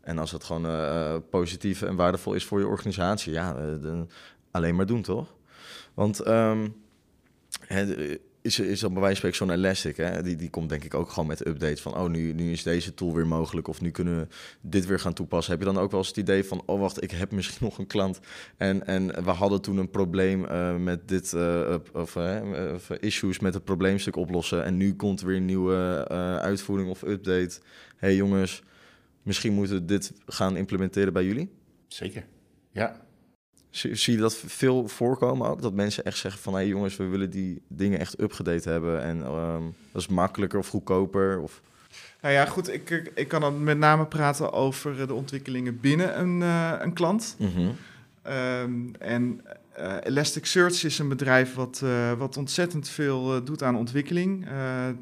[0.00, 4.10] En als het gewoon positief en waardevol is voor je organisatie, ja, dan
[4.50, 5.34] alleen maar doen, toch?
[5.94, 6.74] Want um,
[8.48, 10.22] is, is op bij wijze van zo'n Elastic, hè?
[10.22, 12.94] Die, die komt denk ik ook gewoon met updates van, oh, nu, nu is deze
[12.94, 14.26] tool weer mogelijk of nu kunnen we
[14.60, 15.52] dit weer gaan toepassen.
[15.52, 17.78] Heb je dan ook wel eens het idee van, oh, wacht, ik heb misschien nog
[17.78, 18.20] een klant
[18.56, 23.54] en, en we hadden toen een probleem uh, met dit, uh, of, of, issues met
[23.54, 26.08] het probleemstuk oplossen en nu komt weer een nieuwe
[26.40, 27.60] uitvoering of update.
[27.96, 28.62] hey, jongens,
[29.22, 31.50] misschien moeten we dit gaan implementeren bij jullie?
[31.86, 32.26] Zeker,
[32.70, 33.06] ja.
[33.70, 35.62] Zie, zie, je dat veel voorkomen ook?
[35.62, 36.52] Dat mensen echt zeggen van...
[36.52, 39.02] hé hey jongens, we willen die dingen echt upgedate hebben...
[39.02, 41.40] en um, dat is makkelijker of goedkoper?
[41.40, 41.60] Of...
[42.20, 46.40] Nou ja, goed, ik, ik kan dan met name praten over de ontwikkelingen binnen een,
[46.40, 47.36] uh, een klant.
[47.38, 47.76] Mm -hmm.
[48.32, 49.40] um, en
[49.78, 54.48] uh, Elasticsearch is een bedrijf wat, uh, wat ontzettend veel uh, doet aan ontwikkeling.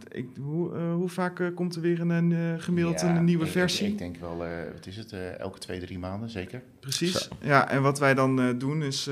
[0.08, 3.86] Ik, hoe, hoe, vaak komt er weer een gemiddeld ja, een nieuwe ik, versie?
[3.86, 4.36] Ik, ik denk wel,
[4.72, 6.62] wat is het, elke twee, drie maanden zeker.
[6.80, 7.36] Precies, Zo.
[7.40, 7.70] ja.
[7.70, 9.08] En wat wij dan doen is,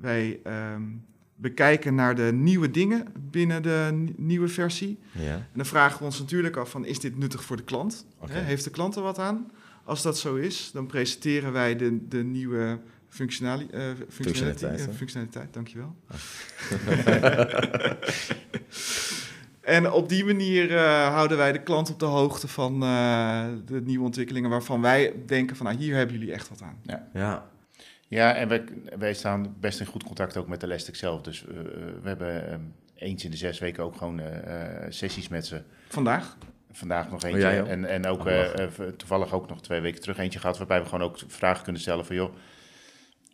[0.00, 0.40] wij
[0.74, 1.04] um,
[1.36, 4.98] bekijken naar de nieuwe dingen binnen de nieuwe versie.
[5.12, 5.34] Ja.
[5.34, 8.06] En dan vragen we ons natuurlijk af van, is dit nuttig voor de klant?
[8.18, 8.42] Okay.
[8.42, 9.50] Heeft de klant er wat aan?
[9.84, 12.78] Als dat zo is, dan presenteren wij de, de nieuwe
[13.14, 15.94] Functionali uh, functionaliteit, uh, functionaliteit, dankjewel.
[19.76, 24.04] en op die manier uh, houden wij de klant op de hoogte van de nieuwe
[24.04, 26.78] ontwikkelingen waarvan wij denken van nou, hier hebben jullie echt wat aan.
[26.82, 27.46] Ja, ja.
[28.08, 28.64] ja en wij,
[28.98, 31.22] wij staan best in goed contact ook met Elastic zelf.
[31.22, 31.44] Dus
[32.02, 34.20] we hebben um, eens in de zes weken ook gewoon
[34.88, 35.62] sessies met ze.
[35.88, 36.36] Vandaag?
[36.72, 37.62] Vandaag nog eentje.
[37.62, 38.54] Oh, en, en ook oh,
[38.96, 42.06] toevallig ook nog twee weken terug eentje gehad waarbij we gewoon ook vragen kunnen stellen
[42.06, 42.34] van joh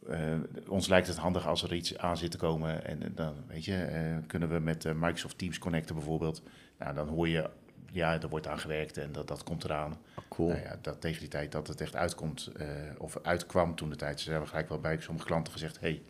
[0.08, 0.34] uh,
[0.68, 2.84] ons lijkt het handig als er iets aan zit te komen.
[2.84, 6.42] En dan weet je, uh, kunnen we met Microsoft Teams connecten bijvoorbeeld.
[6.78, 7.50] Nou, dan hoor je,
[7.90, 9.92] ja, er wordt aan gewerkt en dat, dat komt eraan.
[9.92, 10.48] Oh, cool.
[10.48, 12.52] Nou ja, dat tegen die tijd dat het echt uitkomt,
[12.98, 14.20] of uitkwam toen de tijd.
[14.20, 16.02] Ze hebben gelijk wel bij sommige klanten gezegd: hey,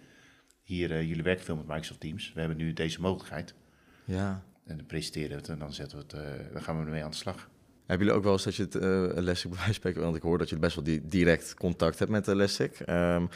[0.63, 2.33] hier, jullie werken veel met Microsoft Teams.
[2.33, 3.55] We hebben nu deze mogelijkheid.
[4.05, 4.43] Ja.
[4.65, 7.11] En dan presenteren we het en dan, zetten we het, dan gaan we ermee aan
[7.11, 7.49] de slag.
[7.91, 10.17] Hebben jullie ook wel eens dat je het uh, Elastic bij wijze van spreken, want
[10.17, 12.79] ik hoor dat je best wel direct contact hebt met Elastic.
[12.91, 13.29] Um,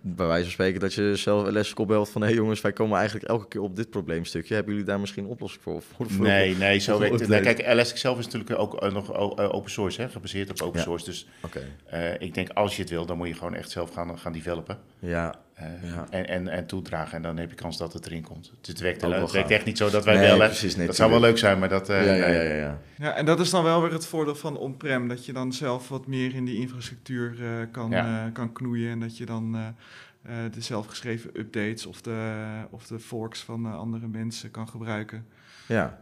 [0.00, 2.98] bij wijze van spreken dat je zelf Elastic opbelt van, hé hey jongens, wij komen
[2.98, 4.54] eigenlijk elke keer op dit probleemstukje.
[4.54, 5.82] Hebben jullie daar misschien een oplossing voor?
[5.96, 7.28] voor, voor nee, nee, zo werkt het.
[7.28, 10.60] Nee, kijk, Elastic zelf is natuurlijk ook uh, nog uh, open source, hè, gebaseerd op
[10.60, 10.84] open ja.
[10.84, 11.04] source.
[11.04, 12.16] Dus okay.
[12.18, 14.78] ik denk, als je het wil, dan moet je gewoon echt zelf gaan, gaan developen.
[14.98, 15.34] Ja.
[15.82, 16.06] Ja.
[16.10, 17.16] En, en, en toedragen.
[17.16, 18.52] En dan heb je kans dat het erin komt.
[18.62, 20.46] Het werkt, het werkt echt niet zo dat wij nee, bellen.
[20.46, 21.86] Precies, nee, dat zou wel leuk zijn, maar dat...
[21.86, 22.78] ja, ja, ja, ja, ja.
[22.98, 25.08] ja, en dat is dan wel weer het voordeel van on-prem.
[25.08, 28.26] Dat je dan zelf wat meer in die infrastructuur uh, kan, ja.
[28.26, 28.90] uh, kan knoeien.
[28.90, 34.06] En dat je dan uh, de zelfgeschreven updates of de, of de forks van andere
[34.06, 35.26] mensen kan gebruiken.
[35.66, 35.98] Ja.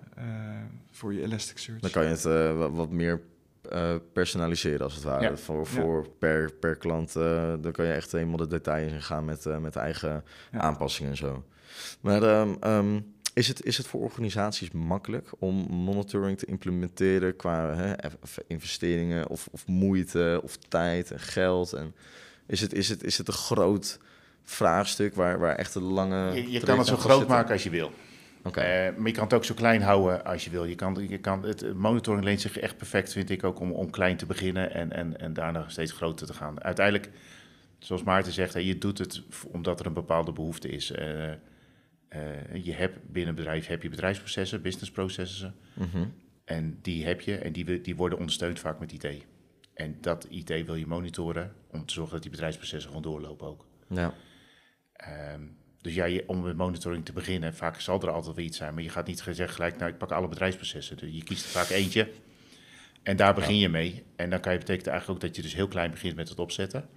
[0.91, 1.81] voor je Elasticsearch.
[1.81, 2.23] Dan kan je het
[2.57, 2.91] wat, wat
[3.71, 5.23] meer personaliseren als het ware.
[5.23, 5.37] Ja.
[5.37, 6.11] Voor, voor ja.
[6.19, 7.13] per, per klant.
[7.13, 10.59] dan kan je echt helemaal de details in gaan met, met eigen ja.
[10.59, 11.45] aanpassingen en zo.
[12.01, 17.75] Maar um, um, is het, is het voor organisaties makkelijk om monitoring te implementeren qua
[17.75, 17.93] hè,
[18.47, 21.73] investeringen of, of moeite of tijd en geld?
[21.73, 21.95] En
[22.47, 23.99] is, het, is, het, is het een groot
[24.43, 26.35] vraagstuk waar, waar echt een lange.
[26.35, 27.37] Je, je kan het zo groot zitten?
[27.37, 27.93] maken als je wil.
[28.43, 28.89] Okay.
[28.89, 30.65] Uh, maar je kan het ook zo klein houden als je wil.
[30.65, 33.91] Je kan, je kan, het monitoring leent zich echt perfect, vind ik ook, om, om
[33.91, 36.63] klein te beginnen en, en, en daarna steeds groter te gaan.
[36.63, 37.11] Uiteindelijk,
[37.79, 40.91] zoals Maarten zegt, je doet het omdat er een bepaalde behoefte is.
[40.91, 41.33] Uh,
[42.63, 45.55] je hebt binnen een bedrijf heb je bedrijfsprocessen, businessprocessen.
[45.75, 46.13] Mm -hmm.
[46.45, 49.25] En die heb je en die, die worden ondersteund vaak met IT.
[49.75, 53.67] En dat IT wil je monitoren om te zorgen dat die bedrijfsprocessen gewoon doorlopen ook.
[53.89, 54.15] Ja.
[55.35, 58.75] Um, dus ja, om met monitoring te beginnen, vaak zal er altijd wel iets zijn,
[58.75, 60.97] maar je gaat niet zeggen gelijk, nou ik pak alle bedrijfsprocessen.
[60.97, 62.09] Dus je kiest er vaak eentje
[63.09, 63.61] en daar begin ja.
[63.61, 64.05] je mee.
[64.17, 66.39] En dan kan je, betekent eigenlijk ook dat je dus heel klein begint met het
[66.39, 66.89] opzetten.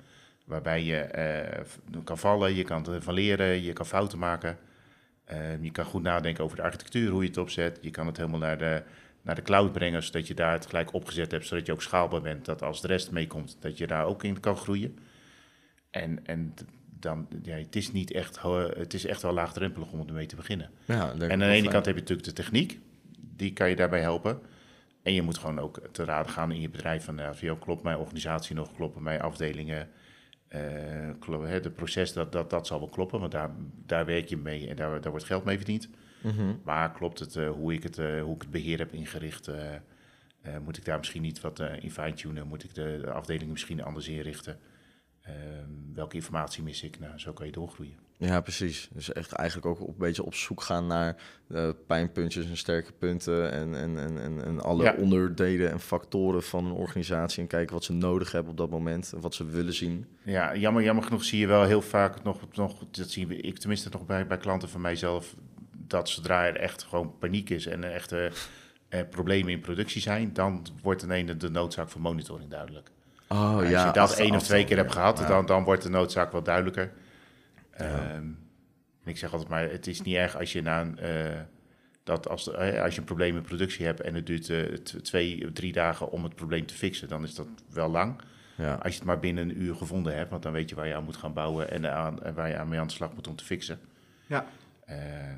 [0.46, 1.10] Waarbij je
[1.92, 4.58] uh, kan vallen, je kan ervan leren, je kan fouten maken.
[5.32, 7.78] Uh, je kan goed nadenken over de architectuur, hoe je het opzet.
[7.82, 8.84] Je kan het helemaal naar de,
[9.22, 12.22] naar de cloud brengen, zodat je daar het gelijk opgezet hebt, zodat je ook schaalbaar
[12.22, 12.46] bent.
[12.46, 14.98] Dat als de rest meekomt, dat je daar ook in kan groeien.
[15.90, 16.54] En, en
[17.02, 18.42] dan, ja, het is niet echt,
[18.76, 20.70] het is echt wel laagdrempelig om ermee te beginnen.
[20.86, 22.80] Ja, en aan de ene kant heb je natuurlijk de techniek,
[23.20, 24.40] die kan je daarbij helpen.
[25.04, 27.98] En je moet gewoon ook te raden gaan in je bedrijf van, nou, klopt mijn
[27.98, 29.90] organisatie nog, kloppen mijn afdelingen,
[30.50, 33.50] uh, het proces, dat, dat, dat zal wel kloppen, want daar,
[33.86, 35.90] daar werk je mee en daar, daar wordt geld mee verdiend.
[36.22, 36.62] Mm -hmm.
[36.64, 39.50] Maar klopt het uh, hoe, ik het, uh, hoe ik het beheer heb ingericht?
[40.64, 42.48] Moet ik daar misschien niet wat in fine-tunen?
[42.48, 44.60] Moet ik de, de afdeling misschien anders inrichten?
[45.28, 45.34] Uh,
[45.94, 47.00] welke informatie mis ik?
[47.00, 47.96] Nou, zo kan je doorgroeien.
[48.18, 48.90] Ja, precies.
[48.94, 53.52] Dus echt eigenlijk ook een beetje op zoek gaan naar uh, pijnpuntjes en sterke punten
[53.52, 54.96] en, en, en, en, alle ja.
[54.98, 59.14] onderdelen en factoren van een organisatie en kijken wat ze nodig hebben op dat moment
[59.14, 60.06] en wat ze willen zien.
[60.24, 63.90] Ja, jammer, jammer genoeg zie je wel heel vaak nog, nog dat zie ik tenminste
[63.92, 65.36] nog bij, bij klanten van mijzelf,
[65.72, 68.32] dat zodra er echt gewoon paniek is en er echte
[68.90, 72.92] eh, problemen in productie zijn, dan wordt ineens de noodzaak voor monitoring duidelijk.
[73.32, 75.28] Oh, als ja, je dat één of twee keer hebt gehad, ja.
[75.28, 76.92] dan, dan wordt de noodzaak wat duidelijker.
[77.78, 78.16] Ja.
[78.16, 78.40] Um,
[79.06, 81.40] ik zeg altijd maar, het is niet erg als je na een, uh,
[82.04, 85.52] dat als, uh, als je een probleem in productie hebt en het duurt uh, twee,
[85.52, 88.22] drie dagen om het probleem te fixen, dan is dat wel lang.
[88.56, 88.74] Ja.
[88.74, 90.96] Als je het maar binnen een uur gevonden hebt, want dan weet je waar je
[90.96, 93.28] aan moet gaan bouwen en, aan, en waar je aan mee aan de slag moet
[93.28, 93.80] om te fixen.
[94.28, 94.46] Ja.
[94.90, 94.96] Uh,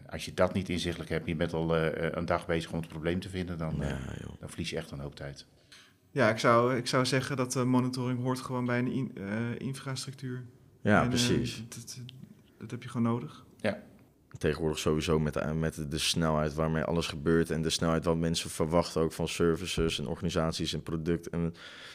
[0.10, 2.88] als je dat niet inzichtelijk hebt, je bent al uh, een dag bezig om het
[2.88, 3.98] probleem te vinden, dan, uh, Ja,
[4.40, 5.46] dan verlies je echt een hoop tijd.
[6.13, 9.26] Ja, ik zou, ik zou zeggen dat uh, monitoring hoort gewoon bij een in, uh,
[9.58, 10.43] infrastructuur.
[10.82, 11.63] Ja, En, uh, precies.
[11.69, 11.99] dat,
[12.58, 13.45] dat heb je gewoon nodig.
[14.38, 18.49] Tegenwoordig sowieso met de, met de, snelheid waarmee alles gebeurt en de snelheid wat mensen
[18.49, 21.32] verwachten ook van services en organisaties en producten.
[21.32, 21.54] En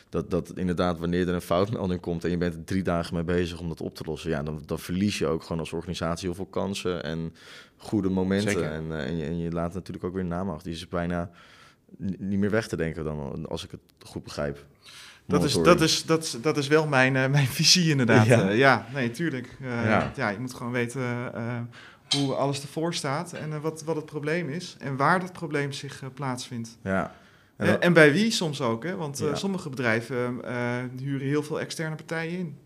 [0.09, 3.25] dat, dat inderdaad wanneer er een foutmelding komt en je bent er drie dagen mee
[3.25, 6.27] bezig om dat op te lossen, ja, dan, dan verlies je ook gewoon als organisatie
[6.27, 7.35] heel veel kansen en
[7.77, 8.53] goede momenten.
[8.53, 8.71] Zeker.
[8.71, 10.65] En, uh, en, je, en je laat natuurlijk ook weer naam achter.
[10.65, 11.31] Die is bijna
[11.97, 14.67] niet meer weg te denken dan, als ik het goed begrijp.
[15.27, 18.27] Dat is, dat, is, dat, dat is wel mijn, uh, mijn visie inderdaad.
[18.27, 19.57] Ja, uh, ja nee, tuurlijk.
[19.61, 20.13] Uh, ja.
[20.17, 20.29] ja.
[20.29, 21.03] je moet gewoon weten
[22.09, 26.03] hoe alles ervoor staat en wat, wat het probleem is en waar dat probleem zich
[26.15, 26.79] plaatsvindt.
[26.83, 27.15] Ja.
[27.57, 27.81] En, dat...
[27.81, 28.97] en, bij wie soms ook, hè?
[28.97, 29.35] want ja.
[29.35, 30.41] sommige bedrijven
[30.99, 32.59] huren heel veel externe partijen in.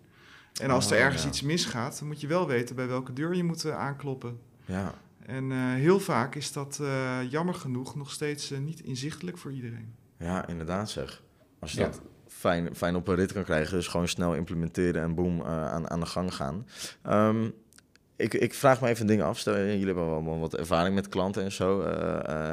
[0.60, 3.44] En als er ergens iets misgaat, dan moet je wel weten bij welke deur je
[3.44, 4.38] moet aankloppen.
[4.64, 4.94] Ja.
[5.26, 6.80] En heel vaak is dat
[7.28, 9.94] jammer genoeg nog steeds niet inzichtelijk voor iedereen.
[10.18, 11.22] Ja, inderdaad zeg.
[11.58, 13.76] Als je dat fijn, fijn op een rit kan krijgen.
[13.76, 16.66] Dus gewoon snel implementeren en boom, uh, aan, aan de gang gaan.
[17.06, 17.54] Um,
[18.22, 19.38] ik, ik vraag me even dingen af.
[19.38, 21.80] Stel, jullie hebben wel wat ervaring met klanten en zo.
[21.80, 21.86] Uh,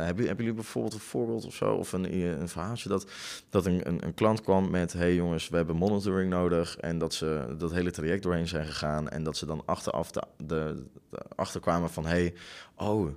[0.05, 1.73] hebben, jullie bijvoorbeeld een voorbeeld of zo?
[1.73, 3.05] Of een, een verhaaltje dat,
[3.49, 4.93] dat een, een, een klant kwam met...
[4.93, 6.77] hey jongens, we hebben monitoring nodig.
[6.77, 9.10] En dat ze dat hele traject doorheen zijn gegaan.
[9.10, 10.86] En dat ze dan achteraf de, de,
[11.36, 12.05] achterkwamen van...
[12.05, 12.34] hey,
[12.75, 13.10] oh...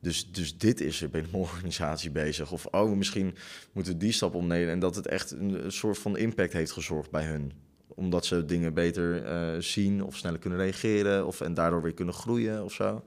[0.00, 2.52] Dus, dus dit is er bij een organisatie bezig.
[2.52, 3.36] Of oh, misschien
[3.72, 4.72] moeten we die stap opnemen.
[4.72, 7.52] En dat het echt een, soort van impact heeft gezorgd bij hun.
[7.96, 11.26] Omdat ze dingen beter uh, zien of sneller kunnen reageren.
[11.26, 13.04] Of, en daardoor weer kunnen groeien of zo.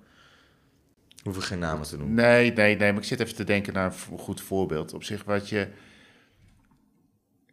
[1.23, 2.15] Hoef ik geen namen te noemen.
[2.15, 2.91] Nee, nee, nee.
[2.91, 4.93] Maar ik zit even te denken naar een goed voorbeeld.
[4.93, 5.67] Op zich wat je...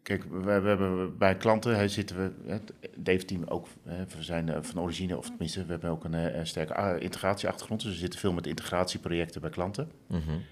[0.03, 5.17] Kijk, we, hebben bij klanten hij zitten we, het Dave-team ook, we zijn van origine,
[5.17, 7.83] of tenminste, we hebben ook een, een sterke integratieachtergrond.
[7.83, 9.91] Dus we zitten veel met integratieprojecten bij klanten.
[10.07, 10.43] Mm -hmm.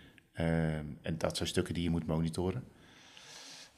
[0.40, 2.64] uh, en dat zijn stukken die je moet monitoren.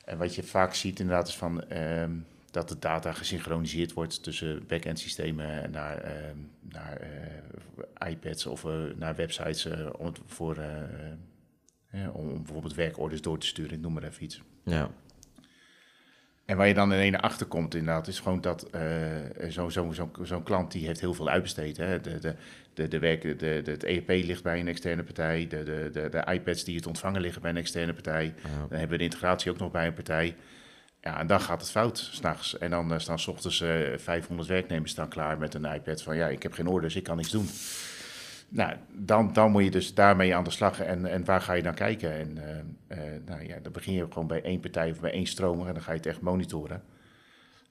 [0.05, 2.05] En wat je vaak ziet inderdaad is van, uh,
[2.57, 6.13] dat de data gesynchroniseerd wordt tussen back-end systemen naar, uh,
[6.61, 7.01] naar
[8.09, 8.67] iPads of
[8.97, 9.67] naar websites
[9.99, 10.57] om, het voor,
[12.13, 14.43] om bijvoorbeeld werkorders door te sturen, noem maar even iets.
[14.65, 14.91] Ja.
[16.47, 18.81] En waar je dan in ene achter komt, inderdaad, is gewoon dat uh,
[19.49, 21.77] zo'n zo, zo, zo klant die heeft heel veel uitbesteed.
[21.77, 22.01] Hè?
[22.01, 22.35] De, de,
[22.75, 25.47] de, de werk, de, de, het ERP ligt bij een externe partij.
[25.47, 28.25] De, de, de, de iPads die het ontvangen liggen bij een externe partij.
[28.25, 28.59] Ja.
[28.69, 30.37] Dan hebben we de integratie ook nog bij een partij.
[31.07, 32.59] Ja, en dan gaat het fout s'nachts.
[32.59, 36.17] En dan uh, staan s ochtends uh, 500 werknemers staan klaar met een iPad van
[36.17, 37.49] ja, ik heb geen orders, ik kan niks doen.
[38.49, 40.81] Nou, dan, dan moet je dus daarmee aan de slag.
[40.81, 42.13] En, en waar ga je dan kijken?
[42.13, 45.27] En uh, uh, nou ja, dan begin je gewoon bij één partij of bij één
[45.27, 46.83] stromer en dan ga je het echt monitoren.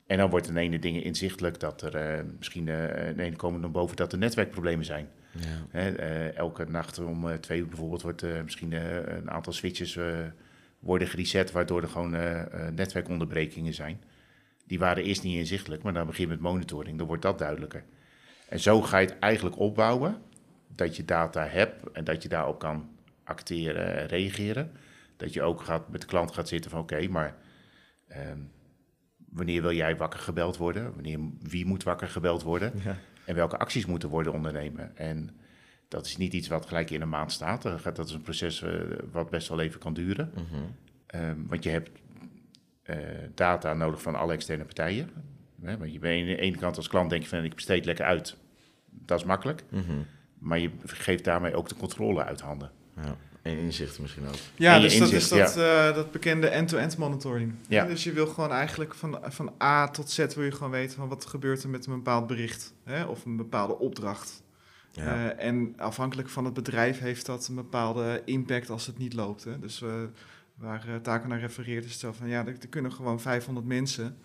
[0.08, 3.72] En dan wordt in ene dingen inzichtelijk dat er uh, misschien in ene komen dan
[3.72, 5.08] boven dat er netwerkproblemen zijn.
[5.32, 5.80] Ja.
[5.80, 5.90] Hè,
[6.30, 8.72] elke nacht om twee uur bijvoorbeeld wordt misschien
[9.16, 9.98] een aantal switches
[10.86, 12.12] worden gereset, waardoor er gewoon
[12.76, 14.04] netwerkonderbrekingen zijn.
[14.68, 17.84] Die waren eerst niet inzichtelijk, maar dan begin je met monitoring, dan wordt dat duidelijker.
[18.50, 20.22] En zo ga je het eigenlijk opbouwen
[20.68, 22.90] dat je data hebt en dat je daarop kan
[23.24, 24.72] acteren en reageren.
[25.18, 27.36] Dat je ook gaat, met de klant gaat zitten van oké, okay, maar
[28.30, 28.52] um,
[29.30, 30.94] wanneer wil jij wakker gebeld worden?
[30.94, 32.72] Wanneer, wie moet wakker gebeld worden?
[32.84, 32.98] Ja.
[33.26, 34.98] En welke acties moeten worden ondernemen?
[34.98, 35.30] En
[35.88, 37.62] dat is niet iets wat gelijk in een maand staat.
[37.84, 40.32] Dat is een proces uh, wat best wel even kan duren.
[40.36, 41.22] Mm -hmm.
[41.22, 41.90] um, want je hebt
[42.86, 42.98] uh,
[43.34, 45.10] data nodig van alle externe partijen.
[45.62, 47.86] Hè, want je bent aan de ene kant als klant denk je van ik besteed
[47.86, 48.36] lekker uit.
[48.90, 49.64] Dat is makkelijk.
[49.70, 50.06] Mm -hmm.
[50.40, 52.72] Maar je geeft daarmee ook de controle uit handen.
[52.96, 53.18] Ja.
[53.42, 54.36] En inzichten misschien ook.
[54.56, 55.90] Ja, dus inzicht, dat is dat, ja.
[55.90, 57.54] uh, dat bekende end-to-end monitoring.
[57.68, 57.86] Ja.
[57.86, 61.08] Dus je wil gewoon eigenlijk van, van A tot Z wil je gewoon weten van
[61.08, 64.44] wat gebeurt er met een bepaald bericht hè, of een bepaalde opdracht.
[64.96, 65.36] Ja.
[65.36, 69.44] Uh, en afhankelijk van het bedrijf heeft dat een bepaalde impact als het niet loopt.
[69.44, 69.60] Hè.
[69.60, 69.94] Dus uh,
[70.56, 74.18] waar uh, Taco naar refereert, is van ja, er, kunnen gewoon 500 mensen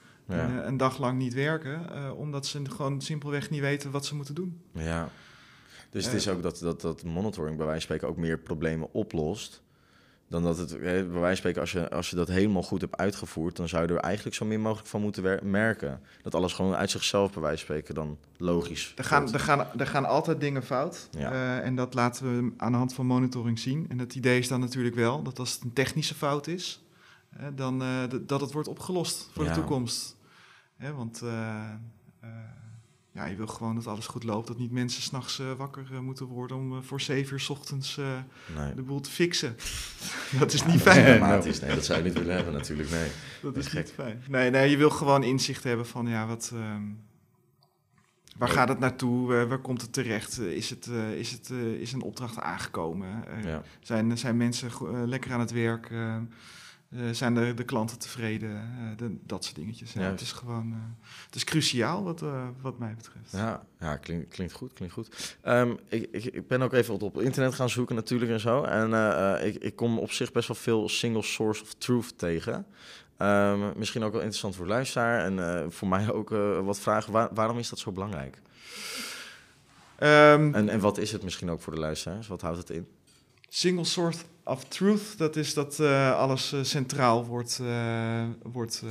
[0.65, 4.61] een dag lang niet werken, omdat ze gewoon simpelweg niet weten wat ze moeten doen.
[4.73, 5.09] Ja,
[5.91, 8.93] dus het is ook dat, dat, dat monitoring bij wijze van spreken ook meer problemen
[8.93, 9.63] oplost.
[10.31, 12.97] Dan dat het, bij wijze van spreken, als je, als je dat helemaal goed hebt
[12.97, 16.01] uitgevoerd, dan zou je er eigenlijk zo min mogelijk van moeten merken.
[16.23, 18.93] Dat alles gewoon uit zichzelf, bij wijze van spreken, dan logisch.
[18.97, 21.09] Er gaan, er gaan, er gaan altijd dingen fout.
[21.17, 23.87] Uh, en dat laten we aan de hand van monitoring zien.
[23.89, 26.85] En het idee is dan natuurlijk wel dat als het een technische fout is,
[27.41, 30.17] uh, dan uh, dat het wordt opgelost voor de toekomst.
[30.95, 31.23] want
[33.13, 34.47] ja, je wil gewoon dat alles goed loopt.
[34.47, 37.51] Dat niet mensen s'nachts uh, wakker uh, moeten worden om uh, voor zeven uur s
[37.51, 37.97] ochtends
[38.57, 38.75] nee.
[38.75, 39.57] de boel te fixen.
[40.39, 41.21] dat is niet fijn.
[41.21, 43.09] Nee, nee, dat zou je niet willen hebben natuurlijk, nee.
[43.43, 44.23] Dat is niet fijn.
[44.29, 46.51] Nee, nee, je wil gewoon inzicht hebben van ja, wat...
[46.55, 46.83] Ehm,
[48.37, 49.47] waar gaat het naartoe?
[49.47, 50.39] waar komt het terecht?
[50.39, 53.25] is, het, is, het, is een opdracht aangekomen?
[53.45, 53.63] Ja.
[53.81, 54.71] zijn, zijn mensen
[55.09, 55.91] lekker aan het werk?
[56.93, 58.51] Ehm, uh, zijn de, de klanten tevreden?
[58.51, 59.93] Uh, de, dat soort dingetjes.
[59.93, 60.77] Ja, het is gewoon, uh,
[61.27, 62.25] het is cruciaal wat,
[62.61, 63.33] wat mij betreft.
[63.33, 65.37] Ja, ja klinkt, klinkt goed, klinkt goed.
[65.47, 68.63] Um, ik, ik, ik, ben ook even op internet gaan zoeken natuurlijk en zo.
[68.63, 72.67] En ik, ik kom op zich best wel veel single source of truth tegen.
[73.19, 76.29] Um, misschien ook wel interessant voor luisteraar en voor mij ook
[76.65, 77.13] wat vragen.
[77.13, 78.41] Waar, waarom is dat zo belangrijk?
[80.03, 82.27] Um, en, en wat is het misschien ook voor de luisteraars?
[82.27, 82.87] Wat houdt het in?
[83.53, 88.85] Single source of truth, dat is dat uh, alles uh, centraal wordt, uh, wordt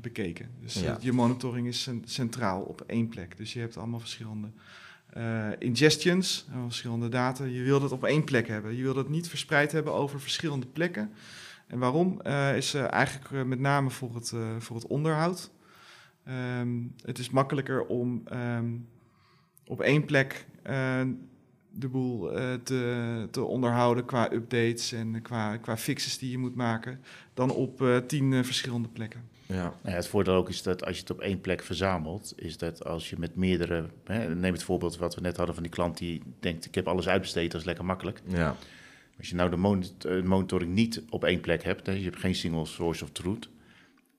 [0.00, 0.50] bekeken.
[0.60, 0.96] Dus ja.
[1.00, 3.36] je monitoring is centraal op één plek.
[3.36, 4.48] Dus je hebt allemaal verschillende
[5.58, 7.44] ingestions, verschillende data.
[7.44, 8.76] Je wil dat op één plek hebben.
[8.76, 11.12] Je wil dat niet verspreid hebben over verschillende plekken.
[11.66, 12.20] En waarom?
[12.54, 15.50] is eigenlijk met name voor het, voor het onderhoud.
[16.60, 18.88] Um, het is makkelijker om um,
[19.66, 20.46] op één plek
[21.78, 26.54] de boel uh, te, te, onderhouden qua updates en qua, qua fixes die je moet
[26.54, 27.00] maken,
[27.34, 29.22] dan op uh, tien uh, verschillende plekken.
[29.46, 29.54] Ja.
[29.62, 29.90] Nou ja.
[29.90, 33.10] het voordeel ook is dat als je het op één plek verzamelt, is dat als
[33.10, 36.22] je met meerdere, hè, neem het voorbeeld wat we net hadden van die klant die
[36.40, 38.20] denkt ik heb alles uitbesteed, dat is lekker makkelijk.
[38.24, 38.56] Ja.
[39.18, 42.66] Als je nou de monitoring niet op één plek hebt, hè, je hebt geen single
[42.66, 43.48] source of truth,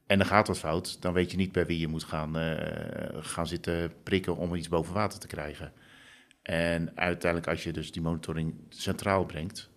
[0.06, 2.36] en er gaat wat fout, dan weet je niet bij wie je moet gaan,
[3.20, 5.72] gaan zitten prikken om iets boven water te krijgen.
[6.50, 9.70] En uiteindelijk, als je dus die monitoring centraal brengt,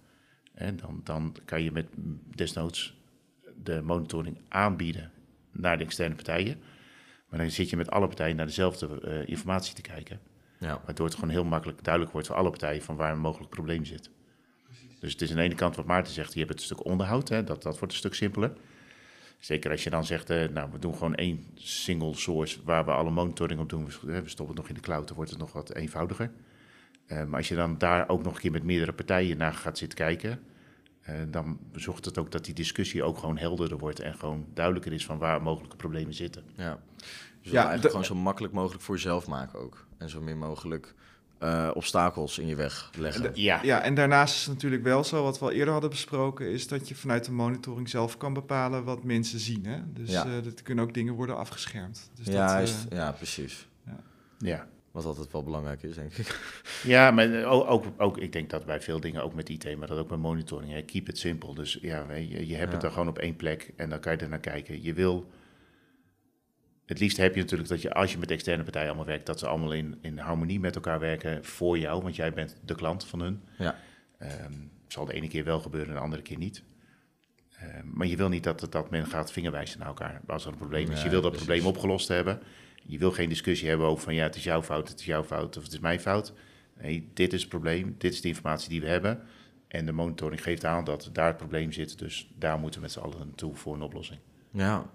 [0.54, 1.86] hè, dan, dan kan je met
[2.34, 2.96] desnoods
[3.62, 5.10] de monitoring aanbieden
[5.50, 6.60] naar de externe partijen.
[7.28, 10.20] Maar dan zit je met alle partijen naar dezelfde uh, informatie te kijken.
[10.58, 10.80] Ja.
[10.84, 13.84] Waardoor het gewoon heel makkelijk duidelijk wordt voor alle partijen van waar een mogelijk probleem
[13.84, 14.10] zit.
[14.64, 15.00] Precies.
[15.00, 17.28] Dus het is aan de ene kant wat Maarten zegt, je hebt het stuk onderhoud,
[17.28, 18.52] hè, dat, dat wordt een stuk simpeler.
[19.38, 22.90] Zeker als je dan zegt, uh, nou, we doen gewoon één single source waar we
[22.90, 23.86] alle monitoring op doen.
[23.86, 26.30] We stoppen het nog in de cloud, dan wordt het nog wat eenvoudiger.
[27.06, 29.78] Uh, maar als je dan daar ook nog een keer met meerdere partijen naar gaat
[29.78, 30.40] zitten kijken,
[31.08, 34.92] uh, dan zorgt het ook dat die discussie ook gewoon helderder wordt en gewoon duidelijker
[34.92, 36.42] is van waar mogelijke problemen zitten.
[36.56, 36.78] Ja,
[37.42, 39.86] dus ja, eigenlijk gewoon zo makkelijk mogelijk voor jezelf maken ook.
[39.98, 40.94] En zo min mogelijk
[41.42, 43.30] uh, obstakels in je weg leggen.
[43.34, 43.60] ja.
[43.62, 46.68] ja, en daarnaast is het natuurlijk wel zo, wat we al eerder hadden besproken, is
[46.68, 49.66] dat je vanuit de monitoring zelf kan bepalen wat mensen zien.
[49.66, 49.78] Hè?
[49.92, 50.26] Dus ja.
[50.26, 52.10] uh, er kunnen ook dingen worden afgeschermd.
[52.14, 53.68] Dus ja, dat, uh, ja, precies.
[53.86, 53.96] Ja.
[54.38, 54.66] ja.
[54.92, 56.40] Wat altijd wel belangrijk is, denk ik.
[56.82, 59.88] Ja, maar ook, ook, ook, ik denk dat bij veel dingen, ook met IT, maar
[59.88, 61.54] dat ook bij monitoring, hè, keep it simple.
[61.54, 64.18] Dus ja, je, je hebt het er gewoon op één plek en dan kan je
[64.18, 64.82] er naar kijken.
[64.82, 65.30] Je wil,
[66.86, 69.38] het liefst heb je natuurlijk dat je, als je met externe partijen allemaal werkt, dat
[69.38, 73.04] ze allemaal in, in harmonie met elkaar werken voor jou, want jij bent de klant
[73.04, 73.42] van hun.
[73.58, 73.78] Ja.
[74.18, 76.62] Um, zal de ene keer wel gebeuren, de andere keer niet.
[77.62, 80.58] Um, maar je wil niet dat, dat men gaat vingerwijzen naar elkaar als er een
[80.58, 81.02] probleem is.
[81.02, 82.40] je wil dat probleem opgelost hebben.
[82.86, 85.24] Je wil geen discussie hebben over van ja, het is jouw fout, het is jouw
[85.24, 86.32] fout of het is mijn fout.
[86.80, 89.22] Nee, dit is het probleem, dit is de informatie die we hebben.
[89.68, 91.98] En de monitoring geeft aan dat daar het probleem zit.
[91.98, 94.18] Dus daar moeten we met z'n allen naartoe voor een oplossing.
[94.50, 94.90] Ja,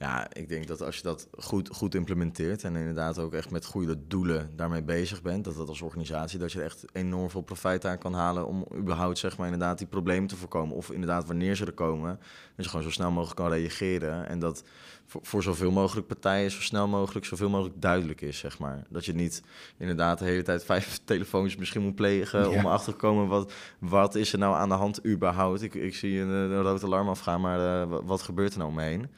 [0.00, 3.64] ja, ik denk dat als je dat goed, goed implementeert en inderdaad ook echt met
[3.64, 7.40] goede doelen daarmee bezig bent, dat dat als organisatie, dat je er echt enorm veel
[7.40, 10.76] profijt aan kan halen om überhaupt zeg maar inderdaad die problemen te voorkomen.
[10.76, 12.18] Of inderdaad wanneer ze er komen,
[12.56, 14.28] dat je gewoon zo snel mogelijk kan reageren.
[14.28, 14.64] En dat
[15.06, 18.82] voor, voor zoveel mogelijk partijen zo snel mogelijk, zoveel mogelijk duidelijk is, zeg maar.
[18.88, 19.42] Dat je niet
[19.76, 24.14] inderdaad de hele tijd vijf telefoons misschien moet plegen om achter te komen wat, wat
[24.14, 25.62] is er nou aan de hand überhaupt.
[25.62, 29.08] Ik, ik zie een, een rood alarm afgaan, maar uh, wat gebeurt er nou omheen?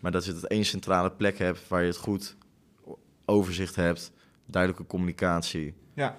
[0.00, 2.36] Maar dat je het één centrale plek hebt waar je het goed
[3.24, 4.12] overzicht hebt,
[4.46, 5.74] duidelijke communicatie.
[5.94, 6.18] Ja,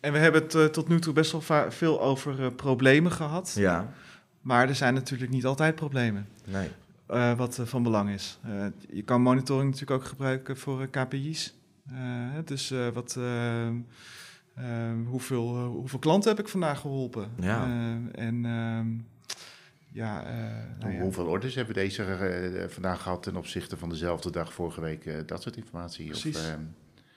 [0.00, 3.52] en we hebben het uh, tot nu toe best wel veel over uh, problemen gehad.
[3.56, 3.92] Ja.
[4.40, 6.28] Maar er zijn natuurlijk niet altijd problemen.
[6.44, 6.68] Nee.
[7.10, 8.38] Uh, wat van belang is.
[8.90, 11.54] je kan monitoring natuurlijk ook gebruiken voor KPI's.
[12.44, 13.18] dus wat,
[15.06, 17.30] hoeveel, hoeveel klanten heb ik vandaag geholpen?
[17.40, 17.64] Ja.
[18.12, 18.86] en ehm,
[19.92, 20.22] ja,
[20.78, 24.80] nou ja, Hoeveel orders hebben we deze vandaag gehad ten opzichte van dezelfde dag vorige
[24.80, 25.28] week?
[25.28, 26.06] dat soort informatie.
[26.06, 26.36] Precies.
[26.36, 26.62] Of, ehm,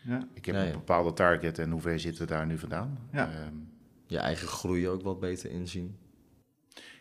[0.01, 0.28] ja.
[0.34, 2.99] Ik heb een bepaalde target en hoe ver zitten we daar nu vandaan?
[3.11, 3.32] Ja.
[3.32, 3.53] Ehm,
[4.07, 5.97] je eigen groei ook wat beter inzien.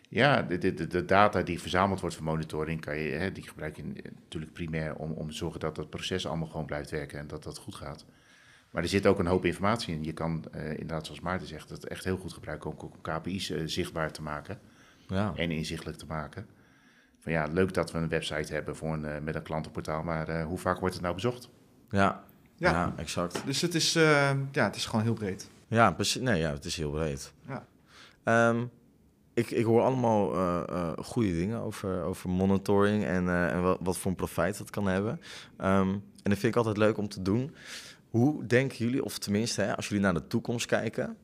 [0.09, 3.75] Ja, de, de, de, data die verzameld wordt voor monitoring, kan je, hè, die gebruik
[3.75, 3.83] je
[4.19, 7.43] natuurlijk primair om, om te zorgen dat het proces allemaal gewoon blijft werken en dat
[7.43, 8.05] dat goed gaat.
[8.71, 10.03] Maar er zit ook een hoop informatie in.
[10.03, 13.61] Je kan uh, inderdaad, zoals Maarten zegt, het echt heel goed gebruiken om, KPI's uh,
[13.65, 14.59] zichtbaar te maken
[15.07, 15.33] ja.
[15.35, 16.45] en inzichtelijk te maken.
[17.19, 20.41] Van ja, leuk dat we een website hebben voor een, uh, met een klantenportaal, maar
[20.41, 21.49] hoe vaak wordt het nou bezocht?
[21.89, 22.23] Ja,
[22.55, 22.71] ja.
[22.71, 23.41] ja exact.
[23.45, 25.49] Dus het is, ja, het is gewoon heel breed.
[25.67, 26.21] Ja, precies.
[26.21, 27.33] Nee, ja, het is heel breed.
[27.47, 28.49] Ja.
[28.49, 28.71] Um,
[29.33, 33.97] ik, ik hoor allemaal uh, goede dingen over, over monitoring en, uh, en wat, wat,
[33.97, 35.11] voor een profijt dat kan hebben.
[35.57, 35.89] Um,
[36.23, 37.55] en dat vind ik altijd leuk om te doen.
[38.09, 41.17] Hoe denken jullie, of tenminste, hè, als jullie naar de toekomst kijken,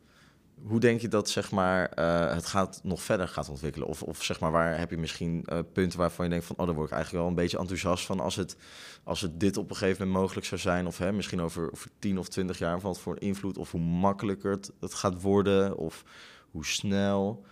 [0.64, 1.90] hoe denk je dat zeg maar,
[2.34, 3.88] het gaat nog verder gaat ontwikkelen?
[3.88, 6.76] Of, of zeg maar, waar heb je misschien punten waarvan je denkt van, oh, daar
[6.76, 8.56] word ik eigenlijk wel een beetje enthousiast van als het,
[9.04, 11.90] als het dit op een gegeven moment mogelijk zou zijn, of hè, misschien over, over
[12.00, 16.04] 10 of 20 jaar, wat voor invloed, of hoe makkelijker het, het gaat worden, of
[16.52, 17.46] hoe snel.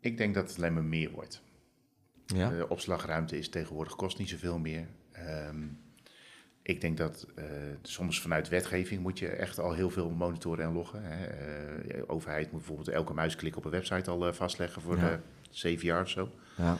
[0.00, 1.42] Ik denk dat het alleen maar meer wordt.
[2.26, 2.50] Ja?
[2.50, 4.88] De opslagruimte is tegenwoordig kost niet zoveel meer.
[5.48, 5.78] Um,
[6.62, 7.44] ik denk dat uh,
[7.82, 11.02] soms vanuit wetgeving moet je echt al heel veel monitoren en loggen.
[11.02, 11.26] Hè.
[11.26, 15.20] Uh, de overheid moet bijvoorbeeld elke muisklik op een website al uh, vastleggen voor ja.
[15.50, 16.30] zeven jaar of zo.
[16.56, 16.78] Ja.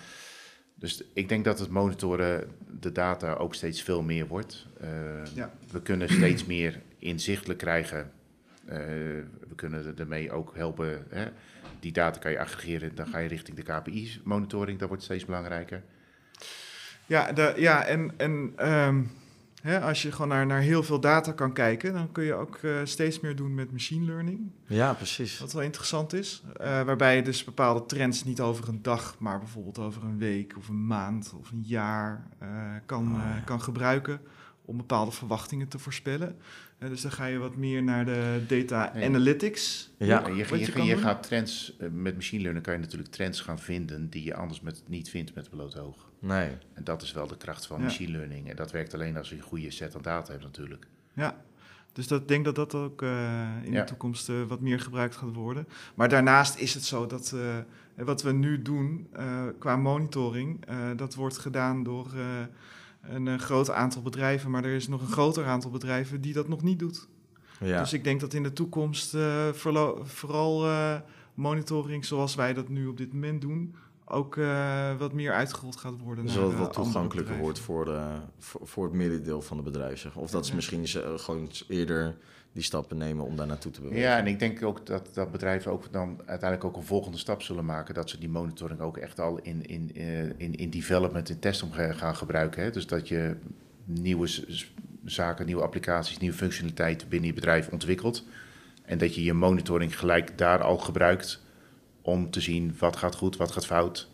[0.75, 2.49] Dus ik denk dat het monitoren
[2.81, 4.67] de data ook steeds veel meer wordt.
[4.81, 5.53] Ehm, ja.
[5.71, 8.13] We kunnen steeds meer inzichtelijk krijgen.
[8.65, 11.07] we kunnen ermee ook helpen.
[11.09, 11.29] Hè
[11.81, 15.83] die data kan je aggregeren, dan ga je richting de KPI-monitoring, dat wordt steeds belangrijker.
[17.07, 19.11] Ja, de, ja en, en um,
[19.61, 22.59] hè, als je gewoon naar, naar heel veel data kan kijken, dan kun je ook
[22.63, 24.51] uh, steeds meer doen met machine learning.
[24.67, 25.39] Ja, precies.
[25.39, 26.43] Wat wel interessant is.
[26.61, 30.55] Uh, waarbij je dus bepaalde trends niet over een dag, maar bijvoorbeeld over een week
[30.57, 32.49] of een maand of een jaar uh,
[32.87, 33.43] kan, oh, ja.
[33.45, 34.21] kan gebruiken
[34.71, 36.37] om bepaalde verwachtingen te voorspellen
[36.89, 39.91] dus dan ga je wat meer naar de data analytics.
[39.97, 43.59] Ja, je, je, je, gaat trends, eh, met machine learning kan je natuurlijk trends gaan
[43.59, 46.11] vinden die je anders met, niet vindt met blote oog.
[46.19, 46.57] Nee.
[46.75, 48.51] En dat is wel de kracht van machine learning.
[48.51, 50.87] En dat werkt alleen als je een goede set aan data hebt natuurlijk.
[51.13, 51.45] Ja,
[51.93, 55.17] dus dat, ik denk dat dat ook uh, in de toekomst uh, wat meer gebruikt
[55.17, 55.69] gaat worden.
[55.95, 57.41] Maar daarnaast is het zo dat uh,
[58.05, 59.09] wat we nu doen
[59.59, 60.65] qua monitoring,
[60.97, 62.13] dat wordt gedaan door
[63.03, 66.49] een, eh, groot aantal bedrijven, maar er is nog een groter aantal bedrijven die dat
[66.49, 67.09] nog niet doet.
[67.61, 67.81] Ja.
[67.81, 69.49] Dus ik denk dat in de toekomst uh,
[70.05, 70.95] vooral uh,
[71.35, 73.75] monitoring zoals wij dat nu op dit moment doen,
[74.11, 76.25] ook uh, wat meer uitgerold gaat worden.
[76.25, 78.01] Dus dat wat toegankelijker wordt voor, de,
[78.39, 80.01] voor, voor, het middendeel van de bedrijf.
[80.01, 80.17] Zeg.
[80.17, 80.87] Of dat ze misschien
[81.19, 82.17] gewoon eerder
[82.53, 84.03] die stappen nemen om daar naartoe te bewegen.
[84.03, 87.43] Ja, en ik denk ook dat, dat bedrijven ook dan uiteindelijk ook een volgende stap
[87.43, 87.95] zullen maken.
[87.95, 91.73] Dat ze die monitoring ook echt al in, in, eh, in, in development, in testom
[91.73, 92.63] gaan gebruiken.
[92.63, 92.71] Hè?
[92.71, 93.37] Dus dat je
[93.85, 94.29] nieuwe
[95.05, 98.25] zaken, nieuwe applicaties, nieuwe functionaliteiten binnen je bedrijf ontwikkelt.
[98.85, 101.43] En dat je je monitoring gelijk daar al gebruikt
[102.03, 104.11] om te zien wat gaat goed, wat gaat fout.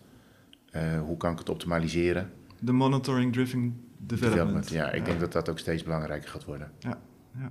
[0.72, 2.32] Uh, hoe kan ik het optimaliseren?
[2.60, 4.68] De monitoring driven development.
[4.68, 6.70] Ja, ik denk dat dat ook steeds belangrijker gaat worden.
[6.78, 6.98] Ja.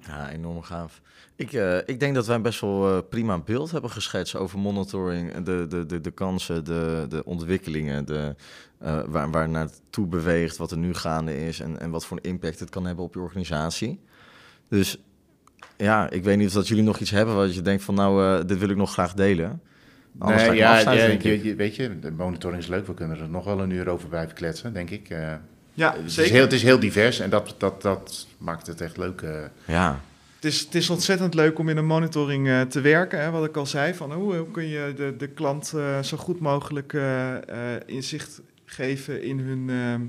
[0.07, 0.29] Ja.
[0.29, 1.01] enorm gaaf.
[1.35, 5.33] Ik, uh, ik denk dat wij best wel uh, prima beeld hebben geschetst over monitoring,
[5.33, 8.35] de, de, de, de kansen, de, de ontwikkelingen, de,
[8.83, 12.29] uh, waar, waar naartoe beweegt, wat er nu gaande is en, en wat voor een
[12.29, 13.99] impact het kan hebben op je organisatie.
[14.67, 15.01] Dus
[15.77, 18.45] ja, ik weet niet of dat jullie nog iets hebben wat je denkt van nou,
[18.45, 19.61] dit wil ik nog graag delen.
[20.19, 20.91] Anders nee, ja, ja
[21.21, 22.87] je, weet je, de monitoring is leuk.
[22.87, 25.07] We kunnen er nog wel een uur over blijven kletsen, denk ik.
[25.73, 26.23] Ja, het zeker.
[26.23, 29.21] Is heel, het is heel divers en dat, dat, dat maakt het echt leuk.
[29.21, 29.39] Uh.
[29.65, 29.99] Ja.
[30.35, 33.21] Het is, het is ontzettend leuk om in een monitoring uh, te werken.
[33.21, 36.17] Hè, wat ik al zei, van hoe, hoe kun je de, de klant uh, zo
[36.17, 36.97] goed mogelijk
[37.85, 40.01] inzicht geven in hun ehm,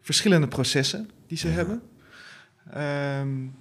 [0.00, 1.54] verschillende processen die ze ja.
[1.54, 1.82] hebben.
[3.20, 3.54] Um,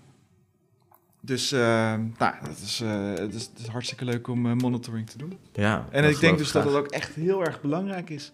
[1.27, 2.79] dus ehm, nou, dat is,
[3.19, 5.37] het is, het is hartstikke leuk om monitoring te doen.
[5.53, 8.33] Ja, en ik denk dus dat het ook echt heel erg belangrijk is.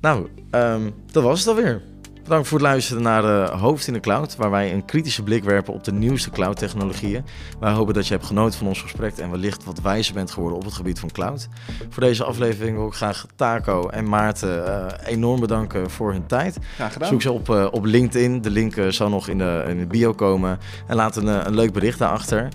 [0.00, 1.82] Nou, um, dat was het alweer.
[2.22, 5.44] Bedankt voor het luisteren naar de Hoofd in de Cloud, waar wij een kritische blik
[5.44, 7.24] werpen op de nieuwste cloud-technologieën.
[7.60, 10.58] Wij hopen dat je hebt genoten van ons gesprek en wellicht wat wijzer bent geworden
[10.58, 11.48] op het gebied van cloud.
[11.88, 16.58] Voor deze aflevering wil ik graag Taco en Maarten uh, enorm bedanken voor hun tijd.
[16.74, 17.08] Graag gedaan.
[17.08, 18.40] Zoek ze op, uh, op LinkedIn.
[18.40, 20.58] De link zal nog in de, in de bio komen.
[20.86, 22.48] En laat een, een leuk bericht daarachter.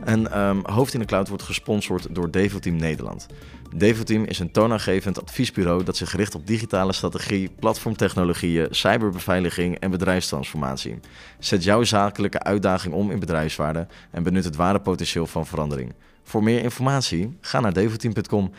[0.03, 3.27] En um, Hoofd in de Cloud wordt gesponsord door Devoteam Nederland.
[3.75, 10.99] Devoteam is een toonaangevend adviesbureau dat zich richt op digitale strategie, platformtechnologieën, cyberbeveiliging en bedrijfstransformatie.
[11.39, 15.93] Zet jouw zakelijke uitdaging om in bedrijfswaarde en benut het ware potentieel van verandering.
[16.23, 18.51] Voor meer informatie ga naar devoteam.com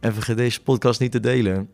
[0.00, 1.70] en vergeet deze podcast niet te delen.